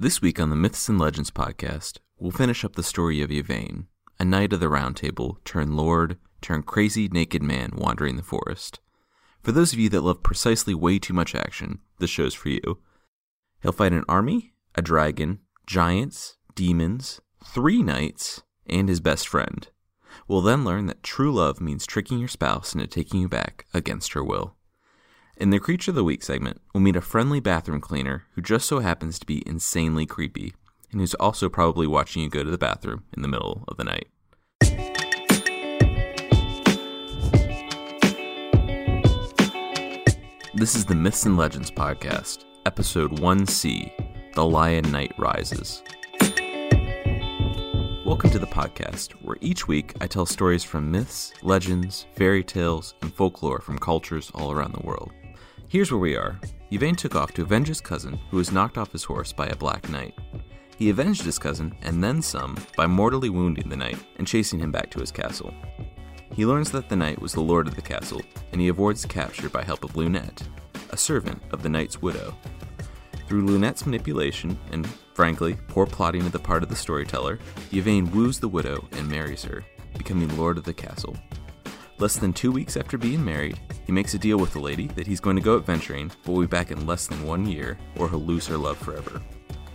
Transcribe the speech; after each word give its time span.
This 0.00 0.22
week 0.22 0.38
on 0.38 0.48
the 0.48 0.54
Myths 0.54 0.88
and 0.88 0.96
Legends 0.96 1.32
podcast, 1.32 1.98
we'll 2.20 2.30
finish 2.30 2.64
up 2.64 2.76
the 2.76 2.84
story 2.84 3.20
of 3.20 3.32
Yvain, 3.32 3.88
a 4.20 4.24
knight 4.24 4.52
of 4.52 4.60
the 4.60 4.68
Round 4.68 4.96
Table 4.96 5.40
turned 5.44 5.76
lord 5.76 6.18
turned 6.40 6.66
crazy 6.66 7.08
naked 7.08 7.42
man 7.42 7.72
wandering 7.74 8.14
the 8.14 8.22
forest. 8.22 8.78
For 9.42 9.50
those 9.50 9.72
of 9.72 9.80
you 9.80 9.88
that 9.88 10.02
love 10.02 10.22
precisely 10.22 10.72
way 10.72 11.00
too 11.00 11.14
much 11.14 11.34
action, 11.34 11.80
this 11.98 12.10
show's 12.10 12.32
for 12.32 12.48
you. 12.48 12.78
He'll 13.60 13.72
fight 13.72 13.92
an 13.92 14.04
army, 14.08 14.52
a 14.76 14.82
dragon, 14.82 15.40
giants, 15.66 16.36
demons, 16.54 17.20
three 17.44 17.82
knights, 17.82 18.44
and 18.68 18.88
his 18.88 19.00
best 19.00 19.26
friend. 19.26 19.66
We'll 20.28 20.42
then 20.42 20.64
learn 20.64 20.86
that 20.86 21.02
true 21.02 21.34
love 21.34 21.60
means 21.60 21.86
tricking 21.86 22.20
your 22.20 22.28
spouse 22.28 22.72
into 22.72 22.86
taking 22.86 23.20
you 23.20 23.28
back 23.28 23.66
against 23.74 24.12
her 24.12 24.22
will. 24.22 24.57
In 25.40 25.50
the 25.50 25.60
Creature 25.60 25.92
of 25.92 25.94
the 25.94 26.02
Week 26.02 26.24
segment, 26.24 26.60
we'll 26.74 26.80
meet 26.80 26.96
a 26.96 27.00
friendly 27.00 27.38
bathroom 27.38 27.80
cleaner 27.80 28.24
who 28.32 28.42
just 28.42 28.66
so 28.66 28.80
happens 28.80 29.20
to 29.20 29.24
be 29.24 29.46
insanely 29.46 30.04
creepy, 30.04 30.52
and 30.90 31.00
who's 31.00 31.14
also 31.14 31.48
probably 31.48 31.86
watching 31.86 32.24
you 32.24 32.28
go 32.28 32.42
to 32.42 32.50
the 32.50 32.58
bathroom 32.58 33.04
in 33.16 33.22
the 33.22 33.28
middle 33.28 33.62
of 33.68 33.76
the 33.76 33.84
night. 33.84 34.08
This 40.54 40.74
is 40.74 40.84
the 40.84 40.96
Myths 40.96 41.24
and 41.24 41.36
Legends 41.36 41.70
podcast, 41.70 42.44
episode 42.66 43.20
1C 43.20 44.34
The 44.34 44.44
Lion 44.44 44.90
Knight 44.90 45.12
Rises. 45.18 45.84
Welcome 48.04 48.30
to 48.30 48.40
the 48.40 48.46
podcast, 48.46 49.12
where 49.22 49.36
each 49.40 49.68
week 49.68 49.94
I 50.00 50.08
tell 50.08 50.26
stories 50.26 50.64
from 50.64 50.90
myths, 50.90 51.32
legends, 51.42 52.06
fairy 52.16 52.42
tales, 52.42 52.94
and 53.02 53.14
folklore 53.14 53.60
from 53.60 53.78
cultures 53.78 54.32
all 54.34 54.50
around 54.50 54.74
the 54.74 54.84
world. 54.84 55.12
Here's 55.70 55.92
where 55.92 56.00
we 56.00 56.16
are. 56.16 56.40
Yvain 56.70 56.96
took 56.96 57.14
off 57.14 57.34
to 57.34 57.42
avenge 57.42 57.68
his 57.68 57.82
cousin, 57.82 58.18
who 58.30 58.38
was 58.38 58.50
knocked 58.50 58.78
off 58.78 58.90
his 58.90 59.04
horse 59.04 59.34
by 59.34 59.48
a 59.48 59.54
black 59.54 59.86
knight. 59.90 60.14
He 60.78 60.88
avenged 60.88 61.24
his 61.24 61.38
cousin, 61.38 61.74
and 61.82 62.02
then 62.02 62.22
some, 62.22 62.56
by 62.74 62.86
mortally 62.86 63.28
wounding 63.28 63.68
the 63.68 63.76
knight 63.76 63.98
and 64.16 64.26
chasing 64.26 64.58
him 64.60 64.72
back 64.72 64.90
to 64.92 65.00
his 65.00 65.10
castle. 65.10 65.52
He 66.32 66.46
learns 66.46 66.70
that 66.70 66.88
the 66.88 66.96
knight 66.96 67.20
was 67.20 67.34
the 67.34 67.42
lord 67.42 67.68
of 67.68 67.76
the 67.76 67.82
castle, 67.82 68.22
and 68.50 68.62
he 68.62 68.68
avoids 68.68 69.04
capture 69.04 69.50
by 69.50 69.62
help 69.62 69.84
of 69.84 69.94
Lunette, 69.94 70.42
a 70.88 70.96
servant 70.96 71.42
of 71.50 71.62
the 71.62 71.68
knight's 71.68 72.00
widow. 72.00 72.34
Through 73.26 73.44
Lunette's 73.44 73.84
manipulation, 73.84 74.58
and 74.72 74.88
frankly, 75.12 75.58
poor 75.68 75.84
plotting 75.84 76.22
of 76.22 76.32
the 76.32 76.38
part 76.38 76.62
of 76.62 76.70
the 76.70 76.76
storyteller, 76.76 77.38
Yvain 77.72 78.10
woos 78.12 78.40
the 78.40 78.48
widow 78.48 78.88
and 78.92 79.06
marries 79.06 79.44
her, 79.44 79.62
becoming 79.98 80.34
lord 80.38 80.56
of 80.56 80.64
the 80.64 80.72
castle. 80.72 81.14
Less 82.00 82.16
than 82.16 82.32
two 82.32 82.52
weeks 82.52 82.76
after 82.76 82.96
being 82.96 83.24
married, 83.24 83.58
he 83.84 83.90
makes 83.90 84.14
a 84.14 84.18
deal 84.18 84.38
with 84.38 84.52
the 84.52 84.60
lady 84.60 84.86
that 84.88 85.08
he's 85.08 85.18
going 85.18 85.34
to 85.34 85.42
go 85.42 85.56
adventuring, 85.56 86.12
but 86.22 86.30
will 86.30 86.42
be 86.42 86.46
back 86.46 86.70
in 86.70 86.86
less 86.86 87.08
than 87.08 87.26
one 87.26 87.44
year, 87.44 87.76
or 87.96 88.08
he'll 88.08 88.20
lose 88.20 88.46
her 88.46 88.56
love 88.56 88.78
forever. 88.78 89.20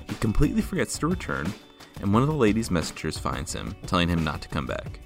He 0.08 0.16
completely 0.16 0.62
forgets 0.62 0.98
to 1.00 1.08
return, 1.08 1.54
and 2.00 2.14
one 2.14 2.22
of 2.22 2.30
the 2.30 2.34
lady's 2.34 2.72
messengers 2.72 3.18
finds 3.18 3.52
him, 3.52 3.76
telling 3.88 4.08
him 4.08 4.24
not 4.24 4.42
to 4.42 4.48
come 4.48 4.66
back. 4.66 5.02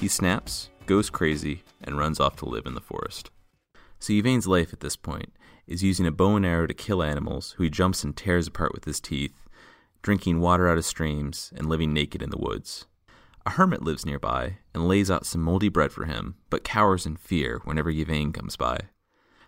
He 0.00 0.08
snaps, 0.08 0.70
goes 0.86 1.10
crazy, 1.10 1.62
and 1.82 1.98
runs 1.98 2.18
off 2.18 2.36
to 2.36 2.48
live 2.48 2.64
in 2.64 2.74
the 2.74 2.80
forest. 2.80 3.30
So 3.98 4.14
Yvain's 4.14 4.46
life 4.46 4.72
at 4.72 4.80
this 4.80 4.96
point 4.96 5.34
is 5.66 5.82
using 5.82 6.06
a 6.06 6.12
bow 6.12 6.36
and 6.36 6.46
arrow 6.46 6.66
to 6.66 6.72
kill 6.72 7.02
animals 7.02 7.52
who 7.58 7.64
he 7.64 7.70
jumps 7.70 8.04
and 8.04 8.16
tears 8.16 8.46
apart 8.46 8.72
with 8.72 8.86
his 8.86 9.00
teeth, 9.00 9.48
drinking 10.00 10.40
water 10.40 10.66
out 10.66 10.78
of 10.78 10.86
streams, 10.86 11.52
and 11.54 11.68
living 11.68 11.92
naked 11.92 12.22
in 12.22 12.30
the 12.30 12.38
woods. 12.38 12.86
A 13.46 13.50
hermit 13.50 13.82
lives 13.82 14.06
nearby 14.06 14.58
and 14.72 14.88
lays 14.88 15.10
out 15.10 15.26
some 15.26 15.42
moldy 15.42 15.68
bread 15.68 15.92
for 15.92 16.06
him, 16.06 16.36
but 16.48 16.64
cowers 16.64 17.04
in 17.04 17.16
fear 17.16 17.60
whenever 17.64 17.90
Yvain 17.90 18.32
comes 18.32 18.56
by. 18.56 18.78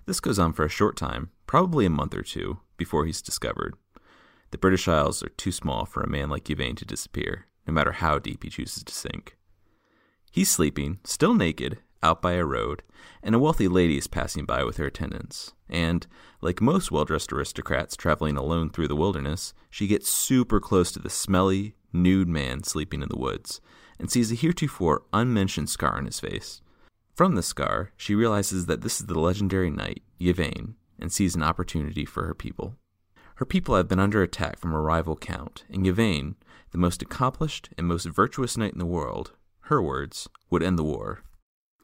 This 0.04 0.20
goes 0.20 0.38
on 0.38 0.52
for 0.52 0.64
a 0.64 0.70
short 0.70 0.96
time, 0.96 1.30
probably 1.46 1.86
a 1.86 1.90
month 1.90 2.14
or 2.14 2.22
two, 2.22 2.60
before 2.76 3.06
he's 3.06 3.22
discovered. 3.22 3.74
The 4.50 4.58
British 4.58 4.86
Isles 4.86 5.22
are 5.22 5.30
too 5.30 5.50
small 5.50 5.86
for 5.86 6.02
a 6.02 6.08
man 6.08 6.28
like 6.28 6.50
Yvain 6.50 6.76
to 6.76 6.84
disappear, 6.84 7.46
no 7.66 7.72
matter 7.72 7.92
how 7.92 8.18
deep 8.18 8.44
he 8.44 8.50
chooses 8.50 8.84
to 8.84 8.92
sink. 8.92 9.36
He's 10.30 10.50
sleeping, 10.50 10.98
still 11.02 11.34
naked, 11.34 11.78
out 12.02 12.20
by 12.20 12.32
a 12.34 12.44
road, 12.44 12.82
and 13.22 13.34
a 13.34 13.38
wealthy 13.38 13.66
lady 13.66 13.96
is 13.96 14.06
passing 14.06 14.44
by 14.44 14.62
with 14.62 14.76
her 14.76 14.86
attendants. 14.86 15.54
And, 15.68 16.06
like 16.42 16.60
most 16.60 16.92
well 16.92 17.06
dressed 17.06 17.32
aristocrats 17.32 17.96
traveling 17.96 18.36
alone 18.36 18.70
through 18.70 18.88
the 18.88 18.94
wilderness, 18.94 19.54
she 19.70 19.86
gets 19.86 20.08
super 20.08 20.60
close 20.60 20.92
to 20.92 20.98
the 20.98 21.10
smelly, 21.10 21.74
nude 21.92 22.28
man 22.28 22.62
sleeping 22.62 23.02
in 23.02 23.08
the 23.08 23.18
woods, 23.18 23.60
and 23.98 24.10
sees 24.10 24.30
a 24.30 24.34
heretofore 24.34 25.02
unmentioned 25.12 25.68
scar 25.68 25.96
on 25.96 26.06
his 26.06 26.20
face. 26.20 26.60
From 27.14 27.34
the 27.34 27.42
scar, 27.42 27.92
she 27.96 28.14
realizes 28.14 28.66
that 28.66 28.82
this 28.82 29.00
is 29.00 29.06
the 29.06 29.18
legendary 29.18 29.70
knight, 29.70 30.02
Yvain, 30.20 30.74
and 30.98 31.12
sees 31.12 31.34
an 31.34 31.42
opportunity 31.42 32.04
for 32.04 32.26
her 32.26 32.34
people. 32.34 32.76
Her 33.36 33.46
people 33.46 33.74
have 33.76 33.88
been 33.88 33.98
under 33.98 34.22
attack 34.22 34.58
from 34.58 34.74
a 34.74 34.80
rival 34.80 35.16
count, 35.16 35.64
and 35.70 35.86
Yvain, 35.86 36.36
the 36.72 36.78
most 36.78 37.02
accomplished 37.02 37.70
and 37.76 37.86
most 37.86 38.06
virtuous 38.06 38.56
knight 38.56 38.72
in 38.72 38.78
the 38.78 38.86
world, 38.86 39.32
her 39.60 39.82
words, 39.82 40.28
would 40.50 40.62
end 40.62 40.78
the 40.78 40.84
war. 40.84 41.22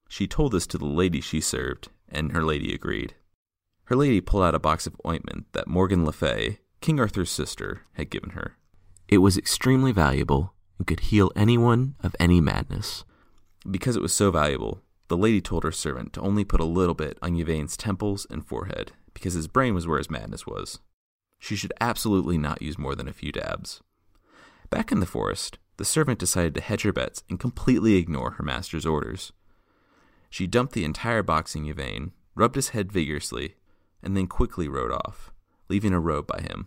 She 0.09 0.27
told 0.27 0.53
this 0.53 0.67
to 0.69 0.79
the 0.79 0.84
lady 0.84 1.21
she 1.21 1.41
served, 1.41 1.89
and 2.09 2.33
her 2.33 2.44
lady 2.44 2.75
agreed. 2.75 3.15
Her 3.84 3.97
lady 3.97 4.21
pulled 4.21 4.44
out 4.44 4.55
a 4.55 4.59
box 4.59 4.87
of 4.87 5.00
ointment 5.06 5.47
that 5.53 5.67
Morgan 5.67 6.05
Le 6.05 6.12
Fay, 6.12 6.61
King 6.81 7.00
Arthur's 7.00 7.31
sister, 7.31 7.83
had 7.94 8.11
given 8.11 8.31
her. 8.31 8.56
It 9.09 9.19
was 9.19 9.37
extremely 9.37 9.93
valuable 9.93 10.55
and 10.82 10.87
could 10.88 11.10
heal 11.12 11.31
anyone 11.37 11.94
of 12.03 12.16
any 12.19 12.41
madness. 12.41 13.04
Because 13.70 13.94
it 13.94 14.03
was 14.03 14.12
so 14.12 14.32
valuable, 14.32 14.82
the 15.06 15.16
lady 15.16 15.41
told 15.41 15.62
her 15.62 15.70
servant 15.70 16.12
to 16.12 16.20
only 16.20 16.43
put 16.43 16.59
a 16.59 16.65
little 16.65 16.97
bit 16.97 17.19
on 17.22 17.37
Yvain's 17.37 17.76
temples 17.76 18.26
and 18.28 18.44
forehead, 18.44 18.91
because 19.15 19.34
his 19.34 19.47
brain 19.47 19.76
was 19.76 19.87
where 19.87 19.98
his 19.98 20.10
madness 20.10 20.44
was. 20.44 20.81
She 21.38 21.54
should 21.54 21.72
absolutely 21.81 22.37
not 22.37 22.60
use 22.60 22.81
more 22.81 22.97
than 22.97 23.06
a 23.06 23.12
few 23.12 23.31
dabs. 23.31 23.81
Back 24.70 24.91
in 24.91 24.98
the 24.98 25.06
forest, 25.06 25.56
the 25.76 25.84
servant 25.84 26.19
decided 26.19 26.53
to 26.56 26.60
hedge 26.60 26.82
her 26.82 26.93
bets 26.93 27.22
and 27.31 27.38
completely 27.38 27.94
ignore 27.94 28.32
her 28.32 28.43
master's 28.43 28.84
orders. 28.84 29.32
She 30.31 30.49
dumped 30.49 30.72
the 30.72 30.84
entire 30.84 31.22
box 31.22 31.54
in 31.54 31.64
Yvain, 31.64 32.10
rubbed 32.34 32.56
his 32.56 32.70
head 32.70 32.91
vigorously, 32.91 33.54
and 34.03 34.16
then 34.16 34.26
quickly 34.26 34.66
rode 34.66 34.91
off, 34.91 35.32
leaving 35.69 35.93
a 35.93 36.00
robe 36.00 36.26
by 36.26 36.41
him. 36.41 36.66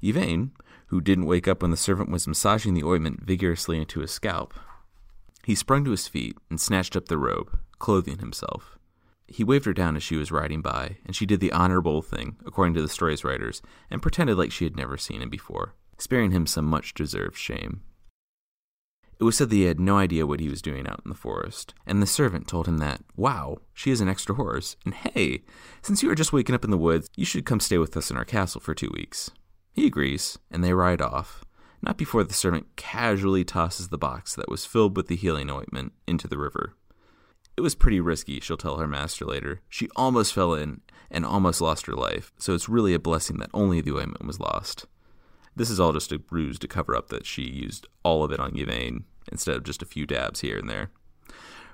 Yvain, 0.00 0.52
who 0.90 1.00
didn't 1.00 1.26
wake 1.26 1.46
up 1.46 1.62
when 1.62 1.70
the 1.70 1.76
servant 1.76 2.10
was 2.10 2.26
massaging 2.26 2.74
the 2.74 2.82
ointment 2.82 3.22
vigorously 3.22 3.78
into 3.78 4.00
his 4.00 4.10
scalp, 4.10 4.52
he 5.44 5.54
sprung 5.54 5.84
to 5.84 5.92
his 5.92 6.08
feet 6.08 6.36
and 6.50 6.60
snatched 6.60 6.96
up 6.96 7.06
the 7.06 7.16
robe, 7.16 7.58
clothing 7.78 8.18
himself. 8.18 8.76
He 9.28 9.44
waved 9.44 9.66
her 9.66 9.72
down 9.72 9.94
as 9.94 10.02
she 10.02 10.16
was 10.16 10.32
riding 10.32 10.60
by, 10.60 10.96
and 11.06 11.14
she 11.14 11.26
did 11.26 11.38
the 11.38 11.52
honorable 11.52 12.02
thing, 12.02 12.36
according 12.44 12.74
to 12.74 12.82
the 12.82 12.88
story's 12.88 13.24
writers, 13.24 13.62
and 13.88 14.02
pretended 14.02 14.36
like 14.36 14.50
she 14.50 14.64
had 14.64 14.76
never 14.76 14.96
seen 14.96 15.22
him 15.22 15.30
before, 15.30 15.74
sparing 15.96 16.32
him 16.32 16.44
some 16.44 16.64
much 16.64 16.92
deserved 16.92 17.36
shame. 17.36 17.82
It 19.20 19.24
was 19.24 19.36
said 19.36 19.50
that 19.50 19.56
he 19.56 19.62
had 19.62 19.78
no 19.78 19.96
idea 19.96 20.26
what 20.26 20.40
he 20.40 20.48
was 20.48 20.62
doing 20.62 20.88
out 20.88 21.02
in 21.04 21.10
the 21.10 21.16
forest, 21.16 21.72
and 21.86 22.02
the 22.02 22.06
servant 22.06 22.48
told 22.48 22.66
him 22.66 22.78
that, 22.78 23.02
wow, 23.14 23.58
she 23.72 23.92
is 23.92 24.00
an 24.00 24.08
extra 24.08 24.34
horse, 24.34 24.76
and 24.84 24.94
hey, 24.94 25.44
since 25.82 26.02
you 26.02 26.10
are 26.10 26.16
just 26.16 26.32
waking 26.32 26.54
up 26.54 26.64
in 26.64 26.70
the 26.70 26.76
woods, 26.78 27.08
you 27.14 27.24
should 27.24 27.44
come 27.44 27.60
stay 27.60 27.78
with 27.78 27.96
us 27.96 28.10
in 28.10 28.16
our 28.16 28.24
castle 28.24 28.60
for 28.60 28.74
two 28.74 28.90
weeks. 28.92 29.30
He 29.72 29.86
agrees, 29.86 30.38
and 30.50 30.62
they 30.62 30.72
ride 30.72 31.00
off, 31.00 31.44
not 31.82 31.96
before 31.96 32.24
the 32.24 32.34
servant 32.34 32.66
casually 32.76 33.44
tosses 33.44 33.88
the 33.88 33.98
box 33.98 34.34
that 34.34 34.48
was 34.48 34.66
filled 34.66 34.96
with 34.96 35.06
the 35.06 35.16
healing 35.16 35.50
ointment 35.50 35.92
into 36.06 36.28
the 36.28 36.38
river. 36.38 36.74
It 37.56 37.62
was 37.62 37.74
pretty 37.74 38.00
risky, 38.00 38.40
she'll 38.40 38.56
tell 38.56 38.78
her 38.78 38.86
master 38.86 39.24
later. 39.24 39.60
She 39.68 39.88
almost 39.96 40.32
fell 40.32 40.54
in 40.54 40.80
and 41.10 41.24
almost 41.24 41.60
lost 41.60 41.86
her 41.86 41.94
life, 41.94 42.32
so 42.38 42.54
it's 42.54 42.68
really 42.68 42.94
a 42.94 42.98
blessing 42.98 43.38
that 43.38 43.50
only 43.52 43.80
the 43.80 43.96
ointment 43.96 44.26
was 44.26 44.40
lost. 44.40 44.86
This 45.56 45.70
is 45.70 45.80
all 45.80 45.92
just 45.92 46.12
a 46.12 46.22
ruse 46.30 46.58
to 46.60 46.68
cover 46.68 46.94
up 46.94 47.08
that 47.08 47.26
she 47.26 47.42
used 47.42 47.86
all 48.02 48.24
of 48.24 48.32
it 48.32 48.40
on 48.40 48.56
Yvain 48.56 49.04
instead 49.30 49.56
of 49.56 49.64
just 49.64 49.82
a 49.82 49.86
few 49.86 50.06
dabs 50.06 50.40
here 50.40 50.58
and 50.58 50.70
there. 50.70 50.90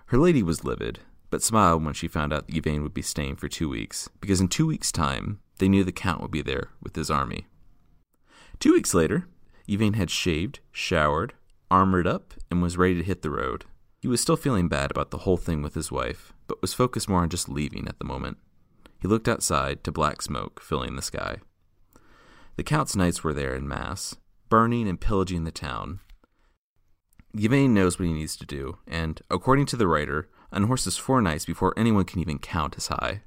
Her 0.06 0.18
lady 0.18 0.42
was 0.42 0.64
livid, 0.64 1.00
but 1.30 1.42
smiled 1.42 1.84
when 1.84 1.94
she 1.94 2.08
found 2.08 2.32
out 2.32 2.46
that 2.46 2.56
Yvain 2.56 2.82
would 2.82 2.94
be 2.94 3.02
staying 3.02 3.36
for 3.36 3.48
two 3.48 3.68
weeks, 3.68 4.08
because 4.20 4.40
in 4.40 4.48
two 4.48 4.66
weeks' 4.66 4.92
time, 4.92 5.40
they 5.58 5.68
knew 5.68 5.84
the 5.84 5.92
Count 5.92 6.20
would 6.20 6.30
be 6.30 6.42
there 6.42 6.70
with 6.82 6.96
his 6.96 7.10
army. 7.10 7.46
Two 8.58 8.72
weeks 8.72 8.94
later, 8.94 9.28
Yvain 9.68 9.94
had 9.94 10.10
shaved, 10.10 10.60
showered, 10.72 11.34
armored 11.70 12.06
up, 12.06 12.34
and 12.50 12.62
was 12.62 12.76
ready 12.76 12.94
to 12.96 13.02
hit 13.02 13.22
the 13.22 13.30
road. 13.30 13.64
He 14.00 14.08
was 14.08 14.20
still 14.20 14.36
feeling 14.36 14.68
bad 14.68 14.90
about 14.90 15.10
the 15.10 15.18
whole 15.18 15.36
thing 15.36 15.62
with 15.62 15.74
his 15.74 15.90
wife, 15.90 16.32
but 16.46 16.62
was 16.62 16.74
focused 16.74 17.08
more 17.08 17.22
on 17.22 17.28
just 17.28 17.48
leaving 17.48 17.88
at 17.88 17.98
the 17.98 18.04
moment. 18.04 18.38
He 19.00 19.08
looked 19.08 19.28
outside 19.28 19.84
to 19.84 19.92
black 19.92 20.22
smoke 20.22 20.60
filling 20.60 20.96
the 20.96 21.02
sky. 21.02 21.38
The 22.56 22.64
Count's 22.64 22.96
knights 22.96 23.22
were 23.22 23.34
there 23.34 23.54
in 23.54 23.68
mass, 23.68 24.16
burning 24.48 24.88
and 24.88 25.00
pillaging 25.00 25.44
the 25.44 25.50
town, 25.50 26.00
Yvain 27.38 27.74
knows 27.74 27.98
what 27.98 28.06
he 28.06 28.14
needs 28.14 28.36
to 28.36 28.46
do, 28.46 28.78
and, 28.86 29.20
according 29.30 29.66
to 29.66 29.76
the 29.76 29.86
writer, 29.86 30.28
unhorses 30.52 30.96
four 30.96 31.20
knights 31.20 31.44
before 31.44 31.74
anyone 31.76 32.04
can 32.04 32.20
even 32.20 32.38
count 32.38 32.76
as 32.76 32.88
high. 32.88 33.22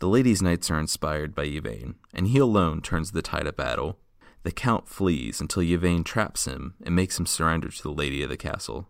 The 0.00 0.08
lady's 0.08 0.42
knights 0.42 0.70
are 0.70 0.80
inspired 0.80 1.34
by 1.34 1.44
Yvain, 1.44 1.96
and 2.12 2.28
he 2.28 2.38
alone 2.38 2.80
turns 2.80 3.12
the 3.12 3.22
tide 3.22 3.46
of 3.46 3.56
battle. 3.56 3.98
The 4.42 4.52
count 4.52 4.88
flees 4.88 5.40
until 5.40 5.62
Yvain 5.62 6.04
traps 6.04 6.46
him 6.46 6.74
and 6.82 6.94
makes 6.94 7.18
him 7.18 7.26
surrender 7.26 7.68
to 7.68 7.82
the 7.82 7.90
lady 7.90 8.22
of 8.22 8.30
the 8.30 8.36
castle. 8.36 8.88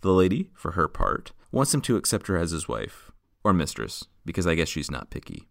The 0.00 0.12
lady, 0.12 0.50
for 0.54 0.72
her 0.72 0.88
part, 0.88 1.32
wants 1.50 1.72
him 1.72 1.80
to 1.82 1.96
accept 1.96 2.26
her 2.26 2.36
as 2.36 2.50
his 2.50 2.68
wife, 2.68 3.10
or 3.42 3.52
mistress, 3.52 4.04
because 4.24 4.46
I 4.46 4.54
guess 4.54 4.68
she's 4.68 4.90
not 4.90 5.10
picky. 5.10 5.48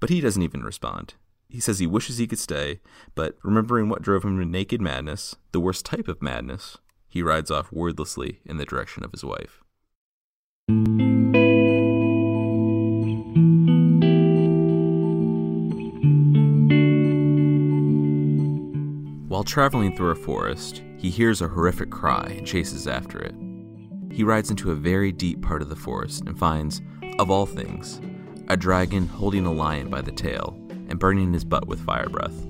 But 0.00 0.10
he 0.10 0.20
doesn't 0.20 0.42
even 0.42 0.62
respond. 0.62 1.14
He 1.48 1.60
says 1.60 1.78
he 1.78 1.86
wishes 1.86 2.18
he 2.18 2.26
could 2.26 2.38
stay, 2.38 2.80
but 3.14 3.38
remembering 3.42 3.88
what 3.88 4.02
drove 4.02 4.24
him 4.24 4.38
to 4.38 4.44
naked 4.44 4.80
madness, 4.80 5.34
the 5.52 5.60
worst 5.60 5.86
type 5.86 6.08
of 6.08 6.20
madness, 6.20 6.76
he 7.08 7.22
rides 7.22 7.50
off 7.50 7.72
wordlessly 7.72 8.40
in 8.44 8.58
the 8.58 8.66
direction 8.66 9.02
of 9.02 9.12
his 9.12 9.24
wife. 9.24 9.62
Traveling 19.48 19.96
through 19.96 20.10
a 20.10 20.14
forest, 20.14 20.82
he 20.98 21.08
hears 21.08 21.40
a 21.40 21.48
horrific 21.48 21.90
cry 21.90 22.34
and 22.36 22.46
chases 22.46 22.86
after 22.86 23.18
it. 23.18 23.34
He 24.12 24.22
rides 24.22 24.50
into 24.50 24.70
a 24.70 24.76
very 24.76 25.10
deep 25.10 25.40
part 25.40 25.62
of 25.62 25.70
the 25.70 25.76
forest 25.76 26.24
and 26.26 26.38
finds, 26.38 26.82
of 27.18 27.30
all 27.30 27.46
things, 27.46 28.00
a 28.48 28.56
dragon 28.56 29.06
holding 29.06 29.46
a 29.46 29.52
lion 29.52 29.88
by 29.88 30.02
the 30.02 30.12
tail 30.12 30.54
and 30.88 30.98
burning 30.98 31.32
his 31.32 31.44
butt 31.44 31.66
with 31.66 31.80
fire 31.80 32.08
breath. 32.10 32.46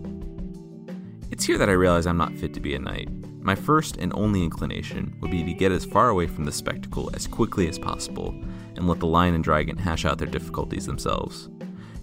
It's 1.30 1.44
here 1.44 1.56
that 1.58 1.68
I 1.68 1.72
realize 1.72 2.06
I'm 2.06 2.16
not 2.16 2.34
fit 2.34 2.52
to 2.54 2.60
be 2.60 2.74
a 2.74 2.80
knight. 2.80 3.08
My 3.40 3.54
first 3.54 3.96
and 3.98 4.12
only 4.14 4.42
inclination 4.42 5.16
would 5.20 5.30
be 5.30 5.44
to 5.44 5.52
get 5.52 5.70
as 5.70 5.84
far 5.84 6.08
away 6.08 6.26
from 6.26 6.44
the 6.44 6.52
spectacle 6.52 7.10
as 7.14 7.28
quickly 7.28 7.68
as 7.68 7.78
possible 7.78 8.30
and 8.76 8.88
let 8.88 8.98
the 8.98 9.06
lion 9.06 9.34
and 9.34 9.44
dragon 9.44 9.76
hash 9.76 10.04
out 10.04 10.18
their 10.18 10.26
difficulties 10.26 10.86
themselves. 10.86 11.48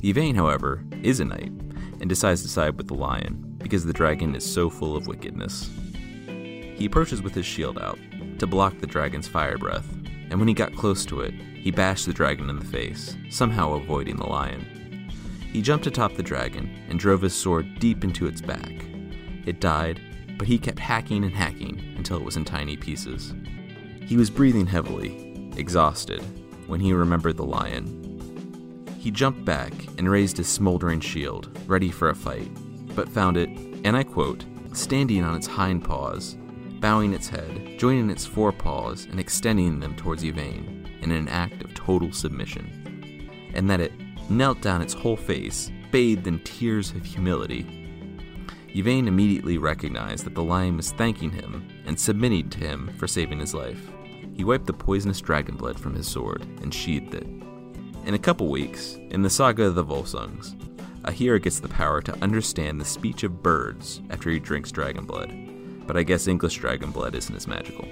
Yvain, 0.04 0.36
however, 0.36 0.86
is 1.04 1.20
a 1.20 1.26
knight 1.26 1.52
and 2.00 2.08
decides 2.08 2.44
to 2.44 2.48
side 2.48 2.78
with 2.78 2.88
the 2.88 2.94
lion 2.94 3.55
because 3.66 3.84
the 3.84 3.92
dragon 3.92 4.36
is 4.36 4.46
so 4.46 4.70
full 4.70 4.96
of 4.96 5.08
wickedness. 5.08 5.72
He 6.28 6.86
approaches 6.86 7.24
with 7.24 7.34
his 7.34 7.48
shield 7.48 7.80
out 7.80 7.98
to 8.38 8.46
block 8.46 8.78
the 8.78 8.86
dragon's 8.86 9.28
fire 9.28 9.58
breath, 9.58 9.92
and 10.30 10.38
when 10.38 10.48
he 10.48 10.54
got 10.54 10.76
close 10.76 11.04
to 11.06 11.22
it, 11.22 11.34
he 11.34 11.72
bashed 11.72 12.06
the 12.06 12.14
dragon 12.14 12.48
in 12.48 12.60
the 12.60 12.66
face, 12.66 13.18
somehow 13.32 13.74
avoiding 13.74 14.18
the 14.18 14.28
lion. 14.28 15.10
He 15.52 15.64
jumped 15.64 15.88
atop 15.88 16.14
the 16.14 16.22
dragon 16.22 16.70
and 16.90 17.00
drove 17.00 17.24
his 17.24 17.34
sword 17.34 17.80
deep 17.80 18.04
into 18.04 18.28
its 18.28 18.40
back. 18.40 18.72
It 19.48 19.60
died, 19.60 20.00
but 20.38 20.48
he 20.48 20.60
kept 20.60 20.78
hacking 20.78 21.24
and 21.24 21.34
hacking 21.34 21.96
until 21.98 22.18
it 22.18 22.24
was 22.24 22.38
in 22.38 22.46
tiny 22.46 22.78
pieces. 22.78 23.34
He 24.02 24.16
was 24.16 24.30
breathing 24.30 24.68
heavily, 24.68 25.50
exhausted, 25.58 26.22
when 26.68 26.80
he 26.80 26.94
remembered 26.94 27.38
the 27.38 27.44
lion. 27.44 28.92
He 29.00 29.10
jumped 29.10 29.44
back 29.44 29.74
and 29.98 30.08
raised 30.08 30.38
his 30.38 30.48
smoldering 30.48 31.00
shield, 31.00 31.50
ready 31.66 31.90
for 31.90 32.10
a 32.10 32.16
fight, 32.16 32.52
but 32.96 33.10
found 33.10 33.38
it, 33.38 33.50
and 33.84 33.96
I 33.96 34.04
quote, 34.04 34.46
standing 34.74 35.24
on 35.24 35.36
its 35.36 35.48
hind 35.48 35.84
paws, 35.84 36.38
bowing 36.80 37.14
its 37.14 37.28
head, 37.28 37.78
joining 37.78 38.10
its 38.10 38.26
forepaws, 38.26 39.06
and 39.06 39.20
extending 39.20 39.80
them 39.80 39.96
towards 39.96 40.24
Yvain 40.24 40.88
in 41.02 41.12
an 41.12 41.28
act 41.28 41.64
of 41.64 41.74
total 41.74 42.12
submission, 42.12 43.52
and 43.54 43.70
that 43.70 43.80
it 43.80 43.94
knelt 44.30 44.62
down 44.62 44.82
its 44.82 44.94
whole 44.94 45.18
face, 45.18 45.72
bathed 45.92 46.28
in 46.28 46.40
tears 46.40 46.92
of 46.92 47.06
humility. 47.06 47.66
Yvain 48.74 49.08
immediately 49.08 49.58
recognized 49.58 50.26
that 50.26 50.36
the 50.36 50.44
lion 50.44 50.76
was 50.76 50.92
thanking 50.92 51.32
him 51.32 51.68
and 51.86 51.98
submitting 51.98 52.50
to 52.50 52.60
him 52.60 52.94
for 52.98 53.08
saving 53.08 53.40
his 53.40 53.54
life. 53.54 53.90
He 54.34 54.44
wiped 54.44 54.66
the 54.66 54.74
poisonous 54.74 55.22
dragon 55.22 55.56
blood 55.56 55.80
from 55.80 55.96
his 55.96 56.08
sword 56.08 56.46
and 56.62 56.74
sheathed 56.74 57.14
it. 57.14 57.26
In 58.06 58.14
a 58.14 58.20
couple 58.20 58.50
weeks, 58.50 58.98
in 59.12 59.22
the 59.22 59.30
saga 59.30 59.64
of 59.64 59.76
the 59.76 59.86
Volsungs, 59.86 60.56
a 61.06 61.12
hero 61.12 61.38
gets 61.38 61.60
the 61.60 61.70
power 61.70 62.02
to 62.02 62.24
understand 62.24 62.82
the 62.82 62.86
speech 62.86 63.24
of 63.24 63.44
birds 63.44 64.02
after 64.10 64.32
he 64.32 64.40
drinks 64.40 64.72
dragon 64.72 65.06
blood. 65.06 65.32
But 65.86 65.96
I 65.96 66.04
guess 66.04 66.28
English 66.28 66.58
dragon 66.58 66.90
blood 66.90 67.14
isn't 67.14 67.36
as 67.36 67.48
magical. 67.48 67.86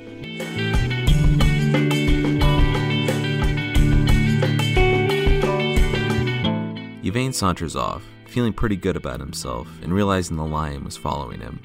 Yvain 7.05 7.33
saunters 7.33 7.75
off, 7.75 8.03
feeling 8.27 8.51
pretty 8.51 8.75
good 8.75 8.95
about 8.95 9.19
himself 9.19 9.67
and 9.83 9.93
realizing 9.93 10.35
the 10.35 10.43
lion 10.43 10.83
was 10.83 10.97
following 10.97 11.39
him. 11.39 11.59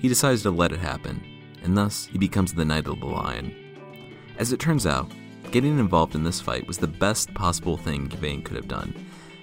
He 0.00 0.08
decides 0.08 0.42
to 0.42 0.50
let 0.50 0.72
it 0.72 0.80
happen, 0.80 1.22
and 1.62 1.76
thus 1.76 2.06
he 2.06 2.18
becomes 2.18 2.52
the 2.52 2.64
Knight 2.64 2.88
of 2.88 2.98
the 2.98 3.06
Lion. 3.06 3.54
As 4.38 4.52
it 4.52 4.58
turns 4.58 4.86
out, 4.86 5.12
getting 5.52 5.78
involved 5.78 6.16
in 6.16 6.24
this 6.24 6.40
fight 6.40 6.66
was 6.66 6.78
the 6.78 6.88
best 6.88 7.32
possible 7.34 7.76
thing 7.76 8.10
Yvain 8.12 8.42
could 8.42 8.56
have 8.56 8.66
done, 8.66 8.92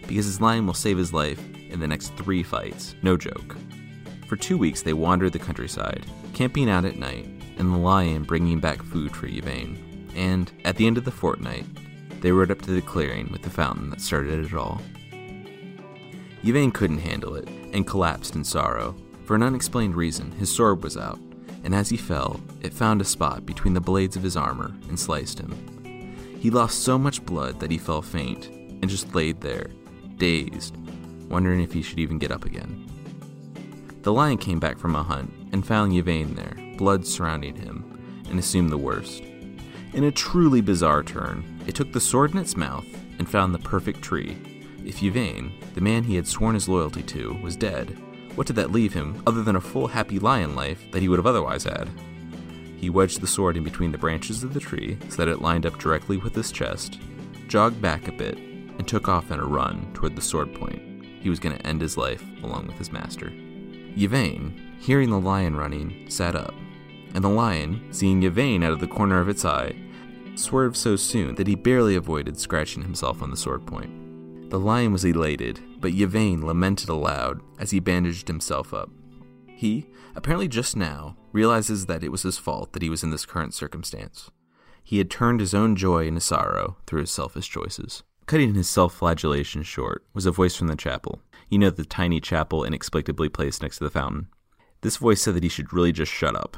because 0.08 0.26
his 0.26 0.42
lion 0.42 0.66
will 0.66 0.74
save 0.74 0.98
his 0.98 1.14
life 1.14 1.42
in 1.70 1.80
the 1.80 1.88
next 1.88 2.16
three 2.16 2.44
fights, 2.44 2.96
no 3.02 3.18
joke. 3.18 3.56
For 4.28 4.36
two 4.36 4.58
weeks, 4.58 4.82
they 4.82 4.94
wandered 4.94 5.34
the 5.34 5.40
countryside, 5.40 6.06
camping 6.34 6.70
out 6.70 6.86
at 6.86 6.98
night, 6.98 7.28
and 7.58 7.72
the 7.72 7.78
lion 7.78 8.24
bringing 8.24 8.60
back 8.60 8.82
food 8.82 9.16
for 9.16 9.28
Yvain. 9.28 10.10
And 10.16 10.52
at 10.66 10.76
the 10.76 10.88
end 10.88 10.98
of 10.98 11.06
the 11.06 11.12
fortnight, 11.12 11.66
they 12.22 12.32
rode 12.32 12.52
up 12.52 12.62
to 12.62 12.72
the 12.72 12.82
clearing 12.82 13.32
with 13.32 13.42
the 13.42 13.50
fountain 13.50 13.90
that 13.90 14.02
started 14.02 14.46
it 14.46 14.54
all. 14.54 14.82
Yvain 16.44 16.72
couldn't 16.72 17.00
handle 17.00 17.36
it 17.36 17.48
and 17.74 17.88
collapsed 17.88 18.36
in 18.36 18.44
sorrow. 18.44 18.96
For 19.26 19.36
an 19.36 19.44
unexplained 19.44 19.96
reason, 19.96 20.32
his 20.34 20.54
sword 20.54 20.84
was 20.84 20.98
out, 20.98 21.20
and 21.64 21.76
as 21.76 21.90
he 21.90 21.98
fell, 21.98 22.42
it 22.62 22.74
found 22.74 23.02
a 23.02 23.06
spot 23.06 23.46
between 23.46 23.74
the 23.74 23.82
blades 23.82 24.16
of 24.16 24.24
his 24.24 24.36
armor 24.36 24.74
and 24.90 25.00
sliced 25.00 25.40
him. 25.40 26.38
He 26.40 26.50
lost 26.50 26.84
so 26.84 26.98
much 26.98 27.26
blood 27.26 27.60
that 27.60 27.70
he 27.70 27.78
fell 27.78 28.02
faint 28.02 28.48
and 28.48 28.90
just 28.90 29.14
laid 29.14 29.42
there, 29.42 29.68
dazed, 30.22 30.78
wondering 31.30 31.62
if 31.62 31.74
he 31.74 31.82
should 31.82 32.00
even 32.00 32.20
get 32.20 32.32
up 32.32 32.46
again. 32.46 32.88
The 34.04 34.14
lion 34.14 34.38
came 34.38 34.60
back 34.60 34.78
from 34.78 34.96
a 34.96 35.02
hunt 35.02 35.34
and 35.52 35.66
found 35.66 35.94
Yvain 35.94 36.36
there, 36.36 36.56
blood 36.78 37.08
surrounding 37.08 37.56
him, 37.56 38.00
and 38.30 38.38
assumed 38.38 38.70
the 38.70 38.78
worst. 38.78 39.24
In 39.94 40.04
a 40.04 40.12
truly 40.12 40.62
bizarre 40.62 41.02
turn, 41.02 41.44
it 41.66 41.74
took 41.74 41.92
the 41.92 42.00
sword 42.00 42.34
in 42.34 42.38
its 42.38 42.56
mouth 42.56 42.86
and 43.18 43.28
found 43.28 43.54
the 43.54 43.60
perfect 43.60 44.04
tree 44.04 44.38
if 44.86 45.02
Yvain, 45.04 45.54
the 45.74 45.82
man 45.82 46.04
he 46.04 46.16
had 46.16 46.28
sworn 46.28 46.54
his 46.54 46.70
loyalty 46.70 47.04
to, 47.04 47.34
was 47.42 47.56
dead, 47.56 47.98
what 48.36 48.48
did 48.48 48.56
that 48.58 48.72
leave 48.72 48.94
him 48.94 49.22
other 49.28 49.44
than 49.44 49.56
a 49.56 49.62
full, 49.62 49.88
happy 49.88 50.20
lion 50.20 50.56
life 50.56 50.84
that 50.92 51.02
he 51.02 51.08
would 51.08 51.20
have 51.20 51.26
otherwise 51.26 51.64
had? 51.64 51.90
He 52.78 52.90
wedged 52.90 53.22
the 53.22 53.28
sword 53.28 53.58
in 53.58 53.64
between 53.64 53.92
the 53.92 53.98
branches 53.98 54.44
of 54.44 54.54
the 54.54 54.60
tree 54.60 54.98
so 55.10 55.18
that 55.18 55.28
it 55.28 55.42
lined 55.42 55.66
up 55.66 55.78
directly 55.78 56.18
with 56.18 56.34
his 56.34 56.52
chest, 56.52 57.00
jogged 57.48 57.82
back 57.82 58.08
a 58.08 58.12
bit, 58.12 58.38
and 58.82 58.88
took 58.88 59.08
off 59.08 59.30
in 59.30 59.40
a 59.40 59.46
run 59.46 59.88
toward 59.94 60.16
the 60.16 60.22
sword 60.24 60.56
point. 60.56 60.82
He 61.22 61.30
was 61.30 61.38
going 61.38 61.56
to 61.56 61.68
end 61.68 61.82
his 61.82 61.98
life 61.98 62.24
along 62.42 62.66
with 62.66 62.80
his 62.80 62.92
master. 62.92 63.32
Yvain, 63.96 64.60
hearing 64.80 65.12
the 65.12 65.20
lion 65.20 65.56
running, 65.56 66.10
sat 66.10 66.36
up, 66.36 66.56
and 67.14 67.24
the 67.24 67.30
lion, 67.30 67.90
seeing 67.92 68.24
Yvain 68.24 68.64
out 68.64 68.74
of 68.74 68.80
the 68.80 68.88
corner 68.88 69.20
of 69.20 69.30
its 69.30 69.46
eye, 69.46 69.76
swerved 70.34 70.76
so 70.76 70.96
soon 70.96 71.36
that 71.36 71.46
he 71.46 71.54
barely 71.54 71.96
avoided 71.96 72.40
scratching 72.40 72.82
himself 72.82 73.22
on 73.22 73.30
the 73.30 73.38
sword 73.38 73.68
point. 73.68 74.50
The 74.50 74.60
lion 74.60 74.92
was 74.92 75.06
elated, 75.06 75.60
but 75.80 75.94
Yvain 75.94 76.44
lamented 76.44 76.90
aloud 76.90 77.40
as 77.60 77.70
he 77.70 77.80
bandaged 77.80 78.28
himself 78.28 78.74
up. 78.74 78.90
He, 79.46 79.92
apparently 80.16 80.48
just 80.48 80.76
now, 80.76 81.18
realizes 81.32 81.86
that 81.86 82.04
it 82.04 82.12
was 82.12 82.24
his 82.24 82.40
fault 82.40 82.74
that 82.74 82.82
he 82.82 82.90
was 82.90 83.04
in 83.04 83.12
this 83.12 83.28
current 83.28 83.54
circumstance. 83.54 84.32
He 84.84 84.98
had 84.98 85.12
turned 85.12 85.40
his 85.40 85.54
own 85.54 85.76
joy 85.76 86.08
into 86.08 86.22
sorrow 86.22 86.78
through 86.88 87.02
his 87.02 87.12
selfish 87.12 87.48
choices. 87.48 88.02
Cutting 88.32 88.56
his 88.56 88.70
self 88.70 88.94
flagellation 88.94 89.62
short 89.62 90.06
was 90.14 90.26
a 90.26 90.32
voice 90.32 90.56
from 90.56 90.68
the 90.68 90.78
chapel. 90.78 91.22
You 91.50 91.60
know, 91.60 91.70
the 91.70 91.84
tiny 91.84 92.22
chapel 92.22 92.64
inexplicably 92.64 93.28
placed 93.28 93.62
next 93.62 93.80
to 93.80 93.84
the 93.84 93.90
fountain. 93.90 94.30
This 94.80 94.96
voice 94.96 95.22
said 95.22 95.34
that 95.36 95.44
he 95.44 95.50
should 95.50 95.74
really 95.74 95.92
just 95.92 96.14
shut 96.14 96.34
up. 96.34 96.56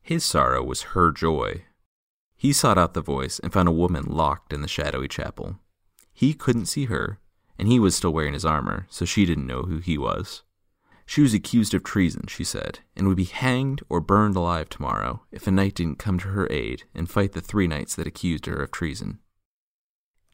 His 0.00 0.22
sorrow 0.24 0.62
was 0.62 0.94
her 0.94 1.10
joy. 1.10 1.64
He 2.36 2.52
sought 2.52 2.78
out 2.78 2.94
the 2.94 3.00
voice 3.00 3.40
and 3.40 3.52
found 3.52 3.66
a 3.66 3.72
woman 3.72 4.04
locked 4.04 4.52
in 4.52 4.60
the 4.60 4.68
shadowy 4.68 5.08
chapel. 5.08 5.58
He 6.12 6.32
couldn't 6.32 6.66
see 6.66 6.84
her, 6.84 7.18
and 7.58 7.66
he 7.66 7.80
was 7.80 7.96
still 7.96 8.12
wearing 8.12 8.34
his 8.34 8.44
armor, 8.44 8.86
so 8.88 9.04
she 9.04 9.26
didn't 9.26 9.48
know 9.48 9.62
who 9.62 9.78
he 9.78 9.98
was. 9.98 10.44
She 11.06 11.22
was 11.22 11.34
accused 11.34 11.74
of 11.74 11.82
treason, 11.82 12.26
she 12.28 12.44
said, 12.44 12.78
and 12.94 13.08
would 13.08 13.16
be 13.16 13.24
hanged 13.24 13.82
or 13.88 14.00
burned 14.00 14.36
alive 14.36 14.68
tomorrow 14.68 15.22
if 15.32 15.48
a 15.48 15.50
knight 15.50 15.74
didn't 15.74 15.98
come 15.98 16.20
to 16.20 16.28
her 16.28 16.46
aid 16.52 16.84
and 16.94 17.10
fight 17.10 17.32
the 17.32 17.40
three 17.40 17.66
knights 17.66 17.96
that 17.96 18.06
accused 18.06 18.46
her 18.46 18.62
of 18.62 18.70
treason. 18.70 19.18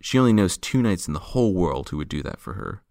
She 0.03 0.19
only 0.19 0.35
knows 0.35 0.59
two 0.59 0.83
knights 0.83 1.07
in 1.07 1.15
the 1.15 1.21
whole 1.21 1.55
world 1.55 1.89
who 1.89 1.97
would 1.97 2.11
do 2.11 2.23
that 2.23 2.41
for 2.41 2.53
her. 2.55 2.83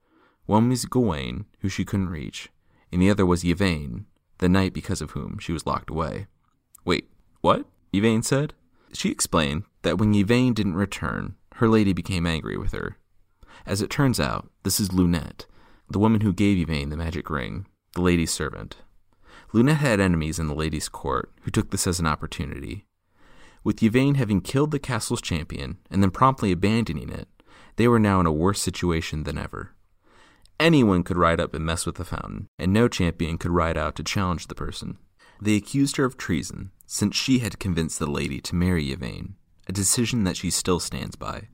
One 0.48 0.70
was 0.70 0.86
Gawain, 0.86 1.46
who 1.60 1.70
she 1.70 1.86
couldn't 1.86 2.10
reach, 2.10 2.50
and 2.92 3.00
the 3.00 3.12
other 3.12 3.26
was 3.26 3.44
Yvain, 3.46 4.08
the 4.40 4.50
knight 4.50 4.74
because 4.74 5.02
of 5.02 5.12
whom 5.12 5.38
she 5.38 5.52
was 5.52 5.68
locked 5.68 5.92
away. 5.92 6.26
Wait, 6.84 7.12
what? 7.42 7.66
Yvain 7.94 8.24
said. 8.24 8.56
She 8.94 9.12
explained 9.12 9.66
that 9.84 10.00
when 10.00 10.16
Yvain 10.16 10.54
didn't 10.54 10.74
return, 10.74 11.36
her 11.56 11.70
lady 11.70 11.94
became 11.94 12.26
angry 12.26 12.58
with 12.58 12.72
her 12.72 12.98
as 13.66 13.82
it 13.82 13.90
turns 13.90 14.20
out, 14.20 14.50
this 14.64 14.80
is 14.80 14.90
Lunete, 14.90 15.46
the 15.90 16.00
woman 16.00 16.22
who 16.22 16.34
gave 16.34 16.58
Yvain 16.58 16.90
the 16.90 16.98
magic 16.98 17.30
ring, 17.30 17.68
the 17.94 18.02
lady's 18.02 18.32
servant. 18.32 18.78
Lunete 19.54 19.78
had 19.78 20.00
enemies 20.00 20.40
in 20.40 20.48
the 20.48 20.56
lady's 20.56 20.90
court 20.90 21.32
who 21.42 21.52
took 21.52 21.72
this 21.72 21.88
as 21.88 22.00
an 22.00 22.08
opportunity. 22.08 22.86
With 23.64 23.84
Yvain 23.84 24.16
having 24.16 24.42
killed 24.42 24.72
the 24.72 24.80
castle's 24.80 25.22
champion 25.22 25.78
and 25.90 26.02
then 26.02 26.12
promptly 26.12 26.52
abandoning 26.52 27.10
it, 27.10 27.28
they 27.76 27.88
were 27.88 28.00
now 28.00 28.20
in 28.20 28.26
a 28.26 28.32
worse 28.32 28.62
situation 28.62 29.24
than 29.24 29.38
ever. 29.38 29.72
Anyone 30.60 31.04
could 31.04 31.18
ride 31.18 31.40
up 31.40 31.54
and 31.54 31.66
mess 31.66 31.86
with 31.86 31.96
the 31.96 32.06
fountain, 32.06 32.48
and 32.60 32.72
no 32.72 32.88
champion 32.88 33.38
could 33.38 33.52
ride 33.52 33.78
out 33.78 33.96
to 33.96 34.04
challenge 34.04 34.48
the 34.48 34.56
person. 34.56 34.98
They 35.42 35.56
accused 35.56 35.98
her 35.98 36.06
of 36.06 36.18
treason, 36.18 36.72
since 36.86 37.16
she 37.16 37.40
had 37.40 37.60
convinced 37.60 37.98
the 37.98 38.06
lady 38.06 38.40
to 38.42 38.56
marry 38.56 38.92
Yvain, 38.92 39.36
a 39.68 39.72
decision 39.72 40.24
that 40.24 40.38
she 40.38 40.52
still 40.52 40.80
stands 40.80 41.16
by. 41.16 41.48